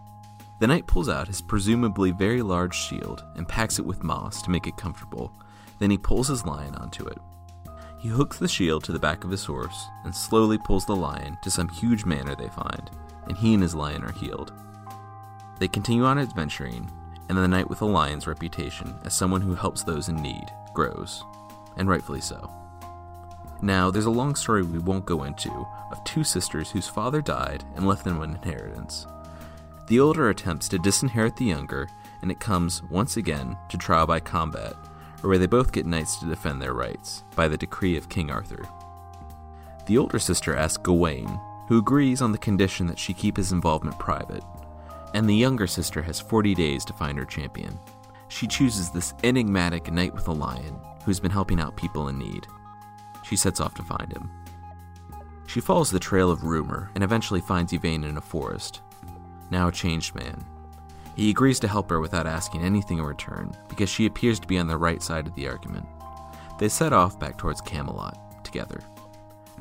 The 0.60 0.67
knight 0.67 0.86
pulls 0.86 1.10
out 1.10 1.25
his 1.25 1.41
presumably 1.41 2.12
very 2.12 2.43
large 2.43 2.75
shield 2.75 3.23
and 3.36 3.47
packs 3.47 3.80
it 3.80 3.86
with 3.88 4.03
moss 4.03 4.43
to 4.43 4.51
make 4.51 4.67
it 4.67 4.77
comfortable. 4.77 5.34
Then 5.80 5.89
he 5.89 5.97
pulls 5.97 6.27
his 6.27 6.45
lion 6.45 6.75
onto 6.75 7.08
it. 7.08 7.17
He 7.97 8.10
hooks 8.10 8.38
the 8.38 8.47
shield 8.47 8.84
to 8.84 8.91
the 8.91 8.99
back 8.99 9.23
of 9.23 9.32
his 9.32 9.43
horse 9.43 9.88
and 10.03 10.13
slowly 10.13 10.60
pulls 10.60 10.86
the 10.86 10.95
lion 10.95 11.36
to 11.41 11.49
some 11.49 11.67
huge 11.67 12.06
manor 12.06 12.36
they 12.36 12.49
find, 12.49 12.91
and 13.27 13.36
he 13.36 13.56
and 13.56 13.63
his 13.63 13.73
lion 13.73 14.03
are 14.03 14.12
healed. 14.12 14.53
They 15.58 15.67
continue 15.67 16.06
on 16.06 16.19
adventuring, 16.19 16.91
and 17.27 17.36
the 17.36 17.47
knight 17.47 17.71
with 17.71 17.80
the 17.80 17.88
lion's 17.88 18.27
reputation 18.27 18.93
as 19.03 19.17
someone 19.17 19.41
who 19.41 19.56
helps 19.56 19.82
those 19.82 20.10
in 20.10 20.17
need 20.17 20.45
grows, 20.75 21.23
and 21.75 21.89
rightfully 21.89 22.21
so. 22.21 22.66
Now, 23.61 23.89
there's 23.89 24.05
a 24.05 24.11
long 24.11 24.35
story 24.35 24.61
we 24.61 24.79
won't 24.79 25.05
go 25.05 25.23
into 25.23 25.67
of 25.91 26.03
two 26.03 26.23
sisters 26.23 26.69
whose 26.69 26.87
father 26.87 27.21
died 27.21 27.63
and 27.75 27.87
left 27.87 28.03
them 28.03 28.21
an 28.21 28.35
inheritance. 28.35 29.07
The 29.87 29.99
older 29.99 30.29
attempts 30.29 30.67
to 30.69 30.77
disinherit 30.77 31.37
the 31.37 31.45
younger, 31.45 31.87
and 32.21 32.29
it 32.29 32.39
comes, 32.39 32.83
once 32.83 33.17
again, 33.17 33.57
to 33.69 33.77
trial 33.77 34.05
by 34.05 34.19
combat, 34.19 34.73
or 35.23 35.29
where 35.29 35.37
they 35.37 35.47
both 35.47 35.71
get 35.71 35.85
knights 35.85 36.17
to 36.17 36.25
defend 36.25 36.61
their 36.61 36.73
rights, 36.73 37.23
by 37.35 37.47
the 37.47 37.57
decree 37.57 37.97
of 37.97 38.09
King 38.09 38.29
Arthur. 38.29 38.67
The 39.87 39.97
older 39.97 40.19
sister 40.19 40.55
asks 40.55 40.83
Gawain, 40.83 41.39
who 41.67 41.79
agrees 41.79 42.21
on 42.21 42.31
the 42.31 42.37
condition 42.37 42.85
that 42.87 42.99
she 42.99 43.13
keep 43.13 43.37
his 43.37 43.53
involvement 43.53 43.97
private, 43.97 44.43
and 45.13 45.27
the 45.27 45.35
younger 45.35 45.67
sister 45.67 46.01
has 46.01 46.19
40 46.19 46.53
days 46.53 46.85
to 46.85 46.93
find 46.93 47.17
her 47.17 47.25
champion. 47.25 47.79
She 48.27 48.45
chooses 48.45 48.91
this 48.91 49.13
enigmatic 49.23 49.91
knight 49.91 50.13
with 50.13 50.27
a 50.27 50.33
lion, 50.33 50.79
who's 51.05 51.19
been 51.19 51.31
helping 51.31 51.61
out 51.61 51.77
people 51.77 52.09
in 52.09 52.19
need 52.19 52.45
she 53.27 53.35
sets 53.35 53.59
off 53.59 53.73
to 53.75 53.83
find 53.83 54.11
him. 54.11 54.31
She 55.47 55.61
follows 55.61 55.91
the 55.91 55.99
trail 55.99 56.29
of 56.29 56.43
rumor 56.43 56.91
and 56.95 57.03
eventually 57.03 57.41
finds 57.41 57.73
Yvain 57.73 58.03
in 58.03 58.17
a 58.17 58.21
forest, 58.21 58.81
now 59.49 59.69
a 59.69 59.71
changed 59.71 60.13
man. 60.15 60.43
He 61.15 61.29
agrees 61.29 61.59
to 61.61 61.67
help 61.67 61.89
her 61.89 61.99
without 61.99 62.27
asking 62.27 62.61
anything 62.61 62.99
in 62.99 63.03
return 63.05 63.55
because 63.69 63.89
she 63.89 64.05
appears 64.05 64.39
to 64.39 64.47
be 64.47 64.59
on 64.59 64.67
the 64.67 64.77
right 64.77 65.01
side 65.01 65.25
of 65.25 65.33
the 65.35 65.47
argument. 65.47 65.85
They 66.59 66.69
set 66.69 66.93
off 66.93 67.19
back 67.19 67.37
towards 67.37 67.61
Camelot 67.61 68.43
together. 68.43 68.81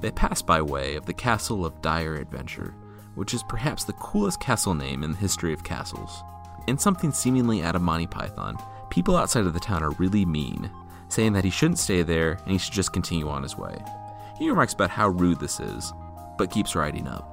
They 0.00 0.10
pass 0.10 0.42
by 0.42 0.60
way 0.60 0.96
of 0.96 1.06
the 1.06 1.14
Castle 1.14 1.64
of 1.64 1.80
Dire 1.80 2.16
Adventure, 2.16 2.74
which 3.14 3.32
is 3.32 3.42
perhaps 3.42 3.84
the 3.84 3.94
coolest 3.94 4.40
castle 4.40 4.74
name 4.74 5.02
in 5.02 5.12
the 5.12 5.16
history 5.16 5.54
of 5.54 5.64
castles. 5.64 6.22
In 6.66 6.76
something 6.76 7.12
seemingly 7.12 7.62
out 7.62 7.74
of 7.74 7.82
Monty 7.82 8.06
Python, 8.06 8.58
people 8.90 9.16
outside 9.16 9.46
of 9.46 9.54
the 9.54 9.60
town 9.60 9.82
are 9.82 9.90
really 9.92 10.26
mean, 10.26 10.70
saying 11.08 11.32
that 11.32 11.44
he 11.44 11.50
shouldn't 11.50 11.78
stay 11.78 12.02
there 12.02 12.32
and 12.32 12.52
he 12.52 12.58
should 12.58 12.72
just 12.72 12.92
continue 12.92 13.28
on 13.28 13.42
his 13.42 13.56
way. 13.56 13.76
He 14.38 14.50
remarks 14.50 14.74
about 14.74 14.90
how 14.90 15.08
rude 15.08 15.40
this 15.40 15.60
is, 15.60 15.92
but 16.36 16.50
keeps 16.50 16.74
riding 16.74 17.06
up. 17.06 17.32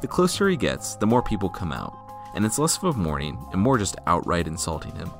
The 0.00 0.08
closer 0.08 0.48
he 0.48 0.56
gets, 0.56 0.96
the 0.96 1.06
more 1.06 1.22
people 1.22 1.48
come 1.48 1.72
out, 1.72 1.94
and 2.34 2.44
it's 2.44 2.58
less 2.58 2.76
of 2.76 2.84
a 2.84 2.98
mourning 2.98 3.38
and 3.52 3.60
more 3.60 3.78
just 3.78 3.96
outright 4.06 4.46
insulting 4.46 4.94
him. 4.96 5.12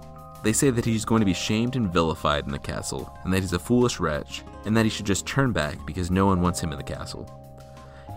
They 0.43 0.53
say 0.53 0.71
that 0.71 0.85
he's 0.85 1.05
going 1.05 1.21
to 1.21 1.27
be 1.27 1.35
shamed 1.35 1.77
and 1.77 1.93
vilified 1.93 2.47
in 2.47 2.51
the 2.51 2.59
castle, 2.59 3.17
and 3.23 3.33
that 3.33 3.41
he's 3.41 3.53
a 3.53 3.59
foolish 3.59 4.01
wretch, 4.01 4.43
and 4.65 4.77
that 4.77 4.85
he 4.85 4.91
should 4.91 5.07
just 5.07 5.27
turn 5.27 5.53
back 5.53 5.79
because 5.87 6.11
no 6.11 6.27
one 6.27 6.41
wants 6.41 6.61
him 6.61 6.73
in 6.73 6.79
the 6.79 6.85
castle. 6.85 7.29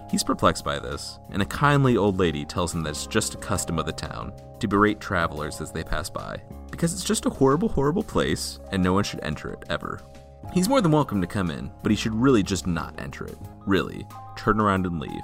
He's 0.10 0.24
perplexed 0.24 0.64
by 0.64 0.80
this, 0.80 1.20
and 1.32 1.42
a 1.42 1.46
kindly 1.46 1.98
old 1.98 2.20
lady 2.20 2.46
tells 2.46 2.74
him 2.74 2.84
that 2.84 2.92
it's 2.92 3.08
just 3.08 3.34
a 3.34 3.38
custom 3.38 3.80
of 3.80 3.86
the 3.86 3.92
town 3.92 4.34
to 4.60 4.68
berate 4.68 5.00
travelers 5.00 5.62
as 5.62 5.72
they 5.72 5.84
pass 5.84 6.10
by, 6.10 6.42
because 6.72 6.94
it's 6.94 7.04
just 7.04 7.26
a 7.26 7.30
horrible, 7.30 7.70
horrible 7.70 8.04
place, 8.04 8.60
and 8.72 8.84
no 8.84 8.94
one 8.94 9.04
should 9.04 9.24
enter 9.24 9.52
it 9.52 9.64
ever. 9.70 10.00
He's 10.54 10.70
more 10.70 10.80
than 10.82 10.92
welcome 10.92 11.22
to 11.22 11.28
come 11.28 11.50
in, 11.50 11.72
but 11.82 11.92
he 11.92 11.96
should 11.96 12.14
really 12.14 12.44
just 12.44 12.68
not 12.68 13.00
enter 13.00 13.26
it. 13.26 13.38
Really. 13.66 14.08
Turn 14.38 14.62
around 14.62 14.86
and 14.86 15.00
leave. 15.00 15.24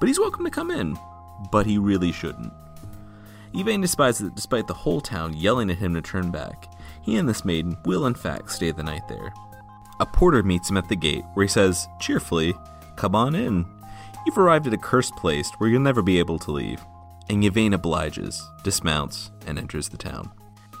But 0.00 0.08
he's 0.08 0.18
welcome 0.18 0.44
to 0.44 0.50
come 0.50 0.70
in, 0.70 0.98
but 1.52 1.66
he 1.66 1.78
really 1.78 2.10
shouldn't. 2.10 2.52
Yvain 3.54 3.80
despises 3.80 4.26
that 4.26 4.34
despite 4.34 4.66
the 4.66 4.74
whole 4.74 5.00
town 5.00 5.34
yelling 5.34 5.70
at 5.70 5.78
him 5.78 5.94
to 5.94 6.02
turn 6.02 6.30
back, 6.30 6.68
he 7.00 7.16
and 7.16 7.28
this 7.28 7.44
maiden 7.44 7.76
will 7.84 8.06
in 8.06 8.14
fact 8.14 8.50
stay 8.50 8.72
the 8.72 8.82
night 8.82 9.06
there. 9.08 9.32
A 10.00 10.04
porter 10.04 10.42
meets 10.42 10.68
him 10.68 10.76
at 10.76 10.88
the 10.88 10.96
gate 10.96 11.24
where 11.34 11.44
he 11.44 11.48
says, 11.48 11.88
cheerfully, 12.00 12.54
Come 12.96 13.14
on 13.14 13.34
in. 13.34 13.66
You've 14.26 14.38
arrived 14.38 14.66
at 14.66 14.74
a 14.74 14.78
cursed 14.78 15.14
place 15.14 15.50
where 15.58 15.70
you'll 15.70 15.80
never 15.80 16.02
be 16.02 16.18
able 16.18 16.40
to 16.40 16.50
leave. 16.50 16.84
And 17.28 17.44
Yvain 17.44 17.74
obliges, 17.74 18.42
dismounts, 18.64 19.30
and 19.46 19.56
enters 19.56 19.88
the 19.88 19.96
town. 19.96 20.32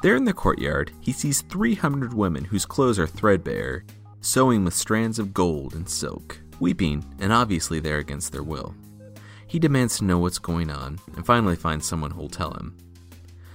There 0.02 0.16
in 0.16 0.24
the 0.24 0.34
courtyard, 0.34 0.90
he 1.00 1.12
sees 1.12 1.42
300 1.42 2.12
women 2.12 2.44
whose 2.44 2.66
clothes 2.66 2.98
are 2.98 3.06
threadbare, 3.06 3.84
sewing 4.20 4.64
with 4.64 4.74
strands 4.74 5.20
of 5.20 5.32
gold 5.32 5.74
and 5.74 5.88
silk, 5.88 6.40
weeping, 6.58 7.04
and 7.20 7.32
obviously 7.32 7.78
there 7.78 7.98
against 7.98 8.32
their 8.32 8.42
will. 8.42 8.74
He 9.46 9.60
demands 9.60 9.98
to 9.98 10.04
know 10.04 10.18
what's 10.18 10.40
going 10.40 10.68
on, 10.68 10.98
and 11.14 11.24
finally 11.24 11.54
finds 11.54 11.86
someone 11.86 12.10
who'll 12.10 12.28
tell 12.28 12.50
him. 12.50 12.76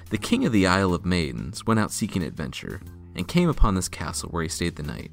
The 0.09 0.17
king 0.17 0.45
of 0.45 0.53
the 0.53 0.67
Isle 0.67 0.93
of 0.93 1.05
Maidens 1.05 1.65
went 1.67 1.81
out 1.81 1.91
seeking 1.91 2.23
adventure, 2.23 2.81
and 3.15 3.27
came 3.27 3.49
upon 3.49 3.75
this 3.75 3.89
castle 3.89 4.29
where 4.29 4.43
he 4.43 4.49
stayed 4.49 4.77
the 4.77 4.83
night. 4.83 5.11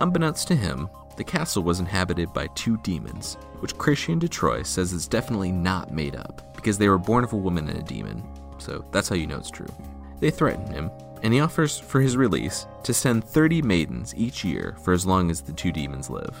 Unbeknownst 0.00 0.48
to 0.48 0.56
him, 0.56 0.88
the 1.16 1.24
castle 1.24 1.62
was 1.62 1.80
inhabited 1.80 2.32
by 2.32 2.46
two 2.48 2.76
demons, 2.78 3.36
which 3.60 3.76
Chrétien 3.76 4.18
de 4.18 4.28
Troyes 4.28 4.68
says 4.68 4.92
is 4.92 5.08
definitely 5.08 5.52
not 5.52 5.92
made 5.92 6.16
up, 6.16 6.54
because 6.54 6.78
they 6.78 6.88
were 6.88 6.98
born 6.98 7.24
of 7.24 7.32
a 7.32 7.36
woman 7.36 7.68
and 7.68 7.78
a 7.78 7.82
demon, 7.82 8.22
so 8.58 8.84
that's 8.92 9.08
how 9.08 9.16
you 9.16 9.26
know 9.26 9.38
it's 9.38 9.50
true. 9.50 9.72
They 10.20 10.30
threaten 10.30 10.66
him, 10.72 10.90
and 11.22 11.32
he 11.32 11.40
offers 11.40 11.78
for 11.78 12.00
his 12.00 12.16
release 12.16 12.66
to 12.84 12.94
send 12.94 13.24
30 13.24 13.62
maidens 13.62 14.14
each 14.16 14.44
year 14.44 14.76
for 14.82 14.92
as 14.92 15.06
long 15.06 15.30
as 15.30 15.40
the 15.40 15.52
two 15.52 15.72
demons 15.72 16.10
live. 16.10 16.36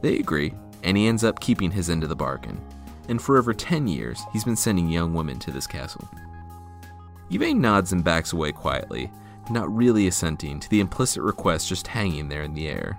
They 0.00 0.18
agree, 0.18 0.52
and 0.82 0.96
he 0.96 1.06
ends 1.06 1.24
up 1.24 1.40
keeping 1.40 1.70
his 1.70 1.90
end 1.90 2.02
of 2.02 2.08
the 2.08 2.16
bargain. 2.16 2.60
And 3.08 3.20
for 3.20 3.38
over 3.38 3.52
10 3.52 3.86
years, 3.86 4.20
he's 4.32 4.44
been 4.44 4.56
sending 4.56 4.88
young 4.88 5.14
women 5.14 5.38
to 5.40 5.50
this 5.50 5.66
castle. 5.66 6.08
Yvain 7.30 7.60
nods 7.60 7.92
and 7.92 8.04
backs 8.04 8.32
away 8.32 8.52
quietly, 8.52 9.10
not 9.50 9.74
really 9.74 10.06
assenting 10.06 10.60
to 10.60 10.70
the 10.70 10.80
implicit 10.80 11.22
request 11.22 11.68
just 11.68 11.86
hanging 11.86 12.28
there 12.28 12.42
in 12.42 12.54
the 12.54 12.68
air. 12.68 12.98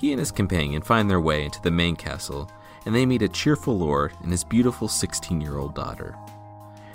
He 0.00 0.12
and 0.12 0.18
his 0.18 0.32
companion 0.32 0.80
find 0.80 1.10
their 1.10 1.20
way 1.20 1.44
into 1.44 1.60
the 1.60 1.70
main 1.70 1.94
castle, 1.94 2.50
and 2.86 2.94
they 2.94 3.04
meet 3.04 3.20
a 3.20 3.28
cheerful 3.28 3.76
lord 3.76 4.14
and 4.22 4.32
his 4.32 4.44
beautiful 4.44 4.88
16 4.88 5.42
year 5.42 5.58
old 5.58 5.74
daughter. 5.74 6.16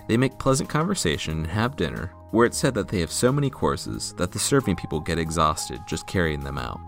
They 0.08 0.18
make 0.18 0.40
pleasant 0.40 0.70
conversation 0.70 1.38
and 1.38 1.48
have 1.48 1.76
dinner, 1.76 2.14
where 2.32 2.48
it's 2.48 2.58
said 2.58 2.74
that 2.74 2.88
they 2.88 3.02
have 3.02 3.12
so 3.12 3.32
many 3.32 3.52
courses 3.52 4.14
that 4.14 4.32
the 4.32 4.40
serving 4.40 4.78
people 4.78 5.00
get 5.00 5.20
exhausted 5.20 5.82
just 5.88 6.08
carrying 6.08 6.40
them 6.40 6.58
out. 6.58 6.80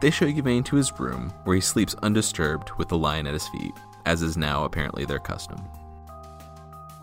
They 0.00 0.10
show 0.10 0.26
Yvain 0.26 0.64
to 0.64 0.76
his 0.76 0.98
room, 0.98 1.32
where 1.44 1.54
he 1.54 1.60
sleeps 1.60 1.94
undisturbed 2.02 2.72
with 2.72 2.88
the 2.88 2.98
lion 2.98 3.28
at 3.28 3.34
his 3.34 3.46
feet, 3.46 3.74
as 4.04 4.20
is 4.20 4.36
now 4.36 4.64
apparently 4.64 5.04
their 5.04 5.20
custom. 5.20 5.58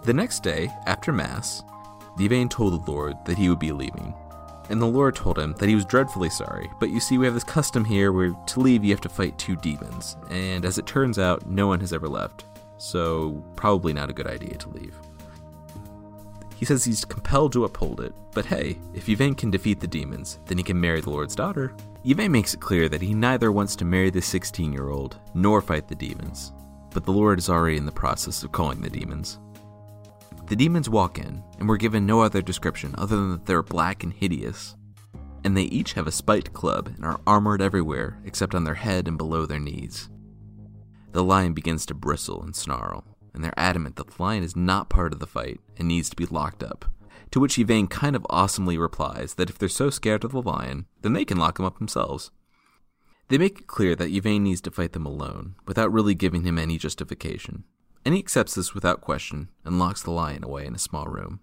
The 0.03 0.13
next 0.13 0.43
day, 0.43 0.69
after 0.85 1.13
Mass, 1.13 1.63
Yvain 2.19 2.49
told 2.49 2.73
the 2.73 2.91
Lord 2.91 3.15
that 3.23 3.37
he 3.37 3.47
would 3.47 3.59
be 3.59 3.71
leaving. 3.71 4.13
And 4.69 4.79
the 4.79 4.85
Lord 4.85 5.15
told 5.15 5.39
him 5.39 5.53
that 5.53 5.67
he 5.67 5.75
was 5.75 5.85
dreadfully 5.85 6.29
sorry, 6.29 6.69
but 6.79 6.91
you 6.91 6.99
see, 6.99 7.17
we 7.17 7.25
have 7.25 7.33
this 7.33 7.43
custom 7.43 7.83
here 7.83 8.11
where 8.11 8.33
to 8.47 8.59
leave 8.59 8.83
you 8.83 8.91
have 8.91 9.01
to 9.01 9.09
fight 9.09 9.37
two 9.37 9.55
demons, 9.55 10.15
and 10.29 10.63
as 10.63 10.77
it 10.77 10.85
turns 10.85 11.17
out, 11.17 11.47
no 11.47 11.65
one 11.67 11.79
has 11.79 11.91
ever 11.91 12.07
left, 12.07 12.45
so 12.77 13.43
probably 13.55 13.93
not 13.93 14.11
a 14.11 14.13
good 14.13 14.27
idea 14.27 14.55
to 14.55 14.69
leave. 14.69 14.95
He 16.55 16.65
says 16.65 16.83
he's 16.83 17.05
compelled 17.05 17.53
to 17.53 17.63
uphold 17.63 18.01
it, 18.01 18.13
but 18.33 18.45
hey, 18.45 18.77
if 18.93 19.09
Yvain 19.09 19.33
can 19.33 19.49
defeat 19.49 19.79
the 19.79 19.87
demons, 19.87 20.39
then 20.45 20.57
he 20.57 20.63
can 20.63 20.79
marry 20.79 21.01
the 21.01 21.09
Lord's 21.09 21.35
daughter. 21.35 21.73
Yvain 22.03 22.31
makes 22.31 22.53
it 22.53 22.59
clear 22.59 22.89
that 22.89 23.01
he 23.01 23.13
neither 23.13 23.51
wants 23.51 23.75
to 23.77 23.85
marry 23.85 24.09
the 24.09 24.21
16 24.21 24.71
year 24.71 24.89
old 24.89 25.17
nor 25.33 25.61
fight 25.61 25.87
the 25.87 25.95
demons, 25.95 26.51
but 26.91 27.05
the 27.05 27.13
Lord 27.13 27.39
is 27.39 27.49
already 27.49 27.77
in 27.77 27.85
the 27.85 27.91
process 27.91 28.43
of 28.43 28.51
calling 28.51 28.81
the 28.81 28.89
demons. 28.89 29.39
The 30.49 30.55
demons 30.55 30.89
walk 30.89 31.19
in, 31.19 31.43
and 31.59 31.69
we're 31.69 31.77
given 31.77 32.07
no 32.07 32.21
other 32.21 32.41
description 32.41 32.95
other 32.97 33.15
than 33.15 33.31
that 33.31 33.45
they're 33.45 33.61
black 33.61 34.03
and 34.03 34.11
hideous. 34.11 34.75
And 35.43 35.55
they 35.55 35.65
each 35.65 35.93
have 35.93 36.07
a 36.07 36.11
spiked 36.11 36.53
club 36.53 36.87
and 36.87 37.05
are 37.05 37.21
armored 37.27 37.61
everywhere 37.61 38.19
except 38.25 38.55
on 38.55 38.63
their 38.63 38.73
head 38.73 39.07
and 39.07 39.15
below 39.15 39.45
their 39.45 39.59
knees. 39.59 40.09
The 41.11 41.23
lion 41.23 41.53
begins 41.53 41.85
to 41.85 41.93
bristle 41.93 42.41
and 42.41 42.55
snarl, 42.55 43.03
and 43.35 43.43
they're 43.43 43.53
adamant 43.57 43.95
that 43.97 44.07
the 44.07 44.23
lion 44.23 44.41
is 44.43 44.55
not 44.55 44.89
part 44.89 45.13
of 45.13 45.19
the 45.19 45.27
fight 45.27 45.59
and 45.77 45.87
needs 45.87 46.09
to 46.09 46.15
be 46.15 46.25
locked 46.25 46.63
up. 46.63 46.85
To 47.29 47.39
which 47.39 47.59
Yvain 47.59 47.85
kind 47.85 48.15
of 48.15 48.25
awesomely 48.27 48.75
replies 48.79 49.35
that 49.35 49.51
if 49.51 49.59
they're 49.59 49.69
so 49.69 49.91
scared 49.91 50.23
of 50.23 50.31
the 50.31 50.41
lion, 50.41 50.87
then 51.03 51.13
they 51.13 51.25
can 51.25 51.37
lock 51.37 51.59
him 51.59 51.65
up 51.65 51.77
themselves. 51.77 52.31
They 53.27 53.37
make 53.37 53.59
it 53.59 53.67
clear 53.67 53.95
that 53.95 54.09
Yvain 54.09 54.45
needs 54.45 54.61
to 54.61 54.71
fight 54.71 54.93
them 54.93 55.05
alone, 55.05 55.53
without 55.67 55.93
really 55.93 56.15
giving 56.15 56.41
him 56.41 56.57
any 56.57 56.79
justification, 56.79 57.65
and 58.05 58.13
he 58.13 58.19
accepts 58.19 58.55
this 58.55 58.73
without 58.73 59.01
question 59.01 59.49
and 59.65 59.79
locks 59.79 60.01
the 60.01 60.11
lion 60.11 60.43
away 60.43 60.65
in 60.65 60.75
a 60.75 60.79
small 60.79 61.05
room. 61.05 61.41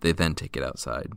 They 0.00 0.12
then 0.12 0.34
take 0.34 0.56
it 0.56 0.62
outside. 0.62 1.12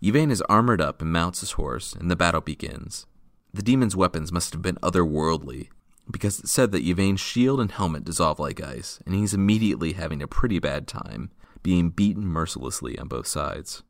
Yvain 0.00 0.30
is 0.30 0.42
armored 0.42 0.80
up 0.80 1.00
and 1.00 1.12
mounts 1.12 1.40
his 1.40 1.52
horse, 1.52 1.92
and 1.92 2.10
the 2.10 2.16
battle 2.16 2.40
begins. 2.40 3.06
The 3.54 3.62
demon's 3.62 3.94
weapons 3.94 4.32
must 4.32 4.52
have 4.52 4.62
been 4.62 4.76
otherworldly, 4.76 5.68
because 6.10 6.40
it's 6.40 6.50
said 6.50 6.72
that 6.72 6.84
Yvain's 6.84 7.20
shield 7.20 7.60
and 7.60 7.70
helmet 7.70 8.04
dissolve 8.04 8.40
like 8.40 8.60
ice, 8.60 8.98
and 9.06 9.14
he's 9.14 9.34
immediately 9.34 9.92
having 9.92 10.22
a 10.22 10.26
pretty 10.26 10.58
bad 10.58 10.88
time, 10.88 11.30
being 11.62 11.90
beaten 11.90 12.24
mercilessly 12.24 12.98
on 12.98 13.08
both 13.08 13.26
sides. 13.26 13.82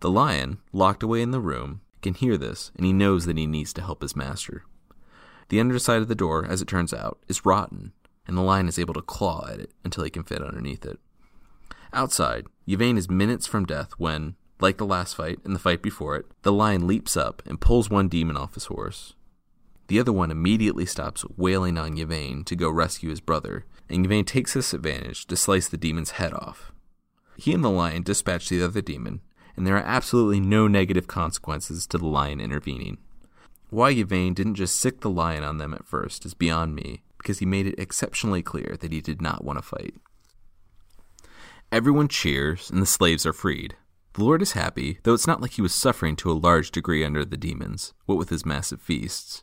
The 0.00 0.10
lion, 0.10 0.58
locked 0.72 1.02
away 1.02 1.20
in 1.20 1.30
the 1.30 1.40
room, 1.40 1.80
can 2.00 2.14
hear 2.14 2.36
this, 2.36 2.70
and 2.76 2.86
he 2.86 2.92
knows 2.92 3.26
that 3.26 3.36
he 3.36 3.46
needs 3.46 3.72
to 3.74 3.82
help 3.82 4.02
his 4.02 4.16
master. 4.16 4.64
The 5.48 5.60
underside 5.60 6.00
of 6.00 6.08
the 6.08 6.14
door, 6.14 6.46
as 6.46 6.62
it 6.62 6.68
turns 6.68 6.94
out, 6.94 7.18
is 7.28 7.44
rotten, 7.44 7.92
and 8.26 8.36
the 8.36 8.42
lion 8.42 8.68
is 8.68 8.78
able 8.78 8.94
to 8.94 9.02
claw 9.02 9.46
at 9.50 9.60
it 9.60 9.70
until 9.84 10.04
he 10.04 10.10
can 10.10 10.22
fit 10.22 10.42
underneath 10.42 10.84
it. 10.84 10.98
Outside, 11.92 12.46
Yvain 12.66 12.96
is 12.96 13.08
minutes 13.08 13.46
from 13.46 13.66
death 13.66 13.92
when, 13.98 14.34
like 14.60 14.78
the 14.78 14.86
last 14.86 15.14
fight 15.14 15.38
and 15.44 15.54
the 15.54 15.60
fight 15.60 15.82
before 15.82 16.16
it, 16.16 16.26
the 16.42 16.52
lion 16.52 16.86
leaps 16.86 17.16
up 17.16 17.42
and 17.46 17.60
pulls 17.60 17.90
one 17.90 18.08
demon 18.08 18.36
off 18.36 18.54
his 18.54 18.66
horse. 18.66 19.14
The 19.88 20.00
other 20.00 20.12
one 20.12 20.30
immediately 20.30 20.86
stops 20.86 21.24
wailing 21.36 21.76
on 21.76 21.98
Yvain 21.98 22.44
to 22.44 22.56
go 22.56 22.70
rescue 22.70 23.10
his 23.10 23.20
brother, 23.20 23.66
and 23.88 24.04
Yvain 24.04 24.24
takes 24.24 24.54
this 24.54 24.72
advantage 24.72 25.26
to 25.26 25.36
slice 25.36 25.68
the 25.68 25.76
demon's 25.76 26.12
head 26.12 26.32
off. 26.32 26.72
He 27.36 27.52
and 27.52 27.62
the 27.62 27.70
lion 27.70 28.02
dispatch 28.02 28.48
the 28.48 28.62
other 28.62 28.80
demon, 28.80 29.20
and 29.56 29.66
there 29.66 29.76
are 29.76 29.84
absolutely 29.84 30.40
no 30.40 30.66
negative 30.66 31.06
consequences 31.06 31.86
to 31.88 31.98
the 31.98 32.06
lion 32.06 32.40
intervening. 32.40 32.98
Why 33.70 33.90
Yvain 33.90 34.34
didn't 34.34 34.54
just 34.54 34.76
sick 34.76 35.00
the 35.00 35.10
lion 35.10 35.44
on 35.44 35.58
them 35.58 35.74
at 35.74 35.86
first 35.86 36.24
is 36.24 36.34
beyond 36.34 36.74
me, 36.74 37.02
because 37.24 37.38
he 37.38 37.46
made 37.46 37.66
it 37.66 37.78
exceptionally 37.78 38.42
clear 38.42 38.76
that 38.78 38.92
he 38.92 39.00
did 39.00 39.22
not 39.22 39.42
want 39.42 39.58
to 39.58 39.62
fight. 39.62 39.94
Everyone 41.72 42.06
cheers, 42.06 42.70
and 42.70 42.82
the 42.82 42.86
slaves 42.86 43.24
are 43.24 43.32
freed. 43.32 43.76
The 44.12 44.22
Lord 44.22 44.42
is 44.42 44.52
happy, 44.52 44.98
though 45.02 45.14
it's 45.14 45.26
not 45.26 45.40
like 45.40 45.52
he 45.52 45.62
was 45.62 45.74
suffering 45.74 46.16
to 46.16 46.30
a 46.30 46.34
large 46.34 46.70
degree 46.70 47.02
under 47.02 47.24
the 47.24 47.38
demons, 47.38 47.94
what 48.04 48.18
with 48.18 48.28
his 48.28 48.44
massive 48.44 48.80
feasts. 48.80 49.42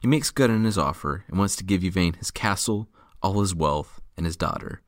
He 0.00 0.08
makes 0.08 0.30
good 0.30 0.50
on 0.50 0.64
his 0.64 0.78
offer 0.78 1.24
and 1.28 1.38
wants 1.38 1.56
to 1.56 1.64
give 1.64 1.84
Yvain 1.84 2.14
his 2.14 2.30
castle, 2.30 2.88
all 3.22 3.40
his 3.40 3.54
wealth, 3.54 4.00
and 4.16 4.24
his 4.24 4.36
daughter. 4.36 4.80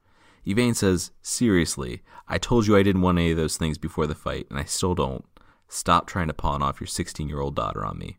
Yvain 0.47 0.75
says, 0.75 1.13
Seriously, 1.21 2.03
I 2.27 2.39
told 2.39 2.67
you 2.67 2.77
I 2.77 2.83
didn't 2.83 3.03
want 3.03 3.19
any 3.19 3.31
of 3.31 3.37
those 3.37 3.59
things 3.59 3.77
before 3.77 4.07
the 4.07 4.15
fight, 4.15 4.47
and 4.49 4.59
I 4.59 4.65
still 4.65 4.95
don't. 4.95 5.25
Stop 5.69 6.07
trying 6.07 6.29
to 6.29 6.35
pawn 6.35 6.63
off 6.63 6.81
your 6.81 6.89
16 6.89 7.29
year 7.29 7.41
old 7.41 7.55
daughter 7.55 7.85
on 7.85 7.99
me. 7.99 8.19